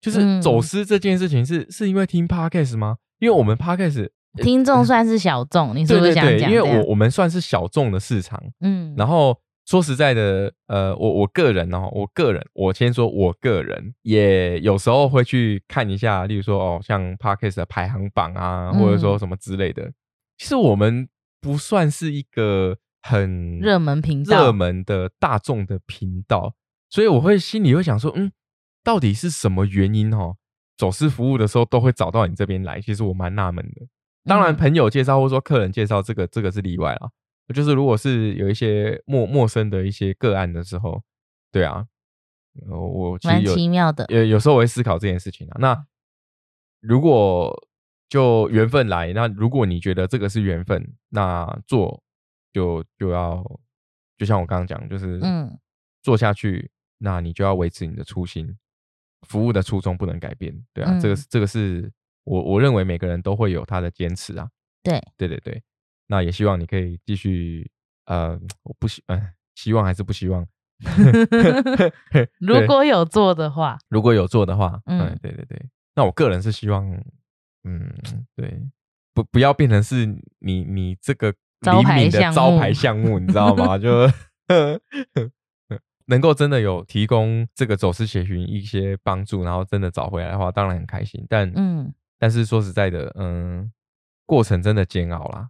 [0.00, 2.96] 就是走私这件事情是是因为听 podcast 吗？
[3.18, 4.08] 因为我们 podcast。
[4.36, 6.48] 听众算是小众，你是不是想讲？
[6.48, 8.94] 因为我我们算是小众的市场，嗯。
[8.96, 9.36] 然后
[9.66, 19.90] 说实在的，呃，我我个人哦，我个人，我先说我个人，也有时候会去看一下，例如说哦，像 podcast 的排行榜啊，或者说什么之类的。
[20.40, 21.06] 其实我们
[21.38, 26.54] 不算是一个很热门频道、热门的大众的频道，
[26.88, 28.32] 所以我会心里会想说，嗯，
[28.82, 30.36] 到底是什么原因哦？
[30.78, 33.86] 走私服务的时候都会找到你这边来，其实我蛮纳闷的。
[34.24, 37.10] 当然，朋友介绍或者说客人介绍，这个这个是例外啊。
[37.54, 41.02] 就是如果是有一些陌陌生的一些个案的时候，
[41.52, 41.84] 对啊，
[42.66, 44.06] 我蛮奇妙的。
[44.08, 45.58] 有有时候我会思考这件事情啊。
[45.60, 45.84] 那
[46.80, 47.54] 如果
[48.10, 52.02] 就缘分来，那如果你觉得这个是缘分，那做
[52.52, 53.42] 就就要
[54.18, 55.58] 就像我刚刚讲，就是嗯，
[56.02, 58.58] 做下去，那你就要维持你的初心，
[59.22, 60.54] 服务的初衷不能改变。
[60.74, 61.90] 对啊，这个这个是。
[62.24, 64.48] 我我认为每个人都会有他的坚持啊，
[64.82, 65.02] 对。
[65.16, 65.60] 对对对，
[66.06, 67.68] 那也希望你可以继续，
[68.04, 70.46] 呃，我不希，嗯，希望还是不希望，
[72.38, 76.86] 如果有做的话，如果有做的话，嗯，对对对，那我个人是希望，
[77.64, 77.92] 嗯，
[78.34, 78.60] 对，
[79.14, 80.06] 不不要变成是
[80.38, 83.76] 你你这个招牌的招牌项目，你知道吗？
[83.78, 84.08] 就
[86.06, 91.92] 能够真的有提供这个走私协寻一些帮助，然后真的找回来的话，当然很开心，但嗯。
[92.22, 93.72] 但是说实在的，嗯，
[94.26, 95.48] 过程真的煎熬啦，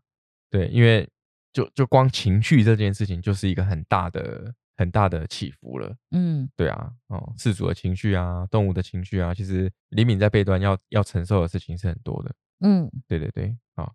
[0.48, 1.08] 对，因为
[1.52, 13.92] 就就光情绪这件事情就是一个很大的很大的起伏了，嗯，对啊，哦，事主的情绪啊，动物的情绪啊，其实李敏在背端要要承受的事情是很多的，嗯，对对对，啊，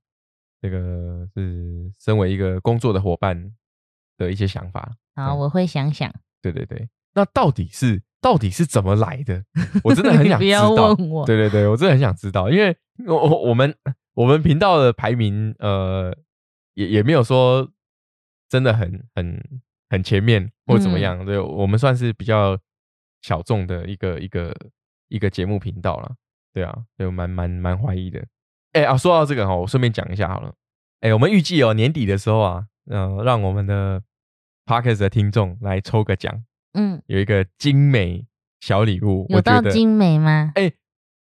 [0.62, 3.52] 这个是身为一个工作的伙伴
[4.16, 8.04] 的一些想法，好，我会想想，对对对，那到底是？
[8.22, 9.44] 到底是怎么来的？
[9.84, 10.96] 我真的很想知道。
[11.26, 12.76] 对对对，我真的很想知道，因为
[13.08, 13.76] 我我们
[14.14, 16.16] 我们频道的排名，呃，
[16.76, 17.72] 也也没有说
[18.50, 19.40] 真的很很
[19.90, 21.26] 很前面或怎么样。
[21.26, 22.58] 对，我们算是比较
[23.22, 24.56] 小众的一个一个
[25.08, 26.16] 一个节目频道了。
[26.54, 28.26] 对啊，就蛮蛮蛮怀疑的。
[28.74, 30.54] 哎啊，说到这个哈，我顺便讲一下好了。
[31.02, 34.02] 哎，我们预计哦年底的时候啊，嗯，让我们的
[34.66, 36.44] Parkes 的听众来抽个奖。
[36.74, 38.26] 嗯，有一个精美
[38.62, 40.52] 小礼物，有到精美吗？
[40.56, 40.72] 哎，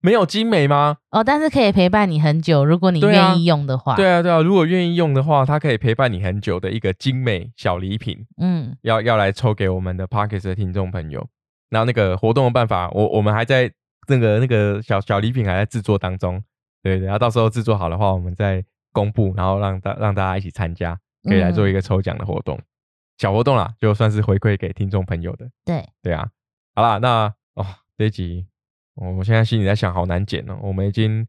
[0.02, 0.98] 没有精美吗？
[1.12, 3.96] 哦，但是可以陪伴你很久，如果你愿意用的话。
[3.96, 8.26] 对啊，对啊，如果愿意用的话，它可以陪伴你很久的一个精美小礼品。
[8.38, 11.28] 嗯，要要来抽给我们的 Parkes 的听众朋友。
[11.70, 13.72] 然后那个活动的办法，我我们还在
[14.08, 16.44] 那个那个小小礼品还在制作当中。
[16.84, 22.60] 对对，然后到时候制作好的话，我们再公布，然后让大让大家一起参加，可以来做一个抽奖的活动。
[23.20, 25.48] 小活动啦，就算是回馈给听众朋友的。
[25.64, 26.28] 对对啊，
[26.76, 28.48] 好啦，那哦这一集，
[28.96, 30.60] 我现在心里在想，好难剪哦。
[30.62, 31.26] 我们已经，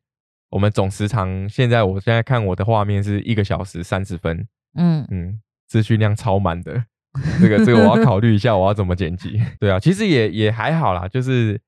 [0.51, 4.47] 我们总时长现在，我现在看我的画面是一个小时三十分。
[4.75, 6.85] 嗯嗯，资讯量超满的，
[7.41, 9.41] 这个这个我要考虑一下，我要怎么剪辑。
[9.61, 11.61] 对啊，其实也也还好啦，就是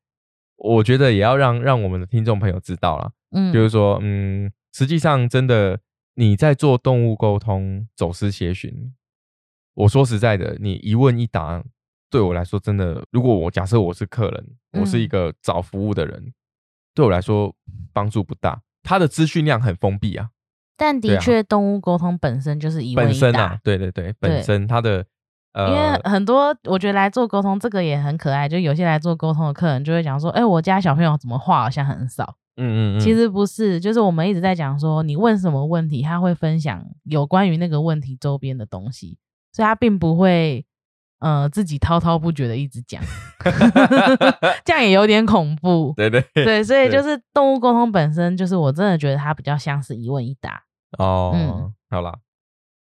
[0.56, 3.12] 我觉得也要让让我们的听众朋友知道啦。
[3.30, 5.80] 嗯，就是说，嗯，实际上真的
[6.14, 8.92] 你在做动物沟通、走私协寻。
[9.74, 11.62] 我说实在的，你一问一答，
[12.14, 14.46] 对我来说真的，如果我假设我是客人，
[14.78, 16.32] 我是一个找服务的人，
[16.94, 17.52] 对我来说
[17.92, 18.62] 帮助不大。
[18.84, 20.28] 他的资讯量很封闭啊。
[20.76, 23.58] 但的确，动物沟通本身就是一问一答。
[23.64, 25.04] 对对对，本身它的
[25.54, 33.00] 呃，因为很多我觉得来做沟通这个也很可爱，就有些来做沟通的客人就会讲说：“哎，我家小朋友怎么话好像很少。”嗯嗯嗯。
[33.00, 39.18] 其实不是，就是我们一直在讲说，你问什么问题，他会分享有关于那个问题周边的东西。
[39.52, 40.64] 所以他并不会，
[41.24, 43.02] 呃，自己滔滔不绝的一直讲，
[44.62, 45.94] 这样也有点恐怖。
[45.96, 50.62] 对对对，所以就是动物沟通本身就是，我真的觉得它比较像是一问一答。
[50.98, 52.14] 哦，嗯，好啦，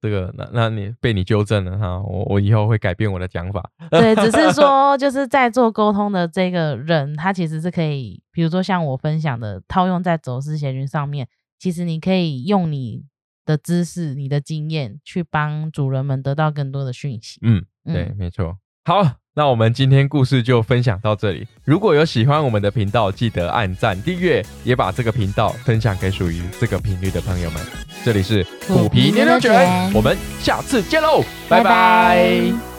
[0.02, 3.72] 这个那那你被你纠正了哈，我我以后会改变我的讲法。
[3.90, 13.06] 对，只是 说就是在做沟通的这个人，他其实是可以，比如说像我分享的，套用在走私协军上面，其实你可以用你
[13.46, 17.40] 的知识、你的经验去帮主人们得到更多的讯息。
[17.42, 18.58] 嗯，对，没错。
[18.86, 19.18] 好。
[19.36, 21.48] 那我们今天故事就分享到这里。
[21.64, 27.60] 如果有喜欢我们的频道，记得按赞订阅，也把这个频道分享给属于这个频率的朋友们。
[28.06, 32.73] 这里是虎皮牛牛卷，我们下次见喽，拜拜。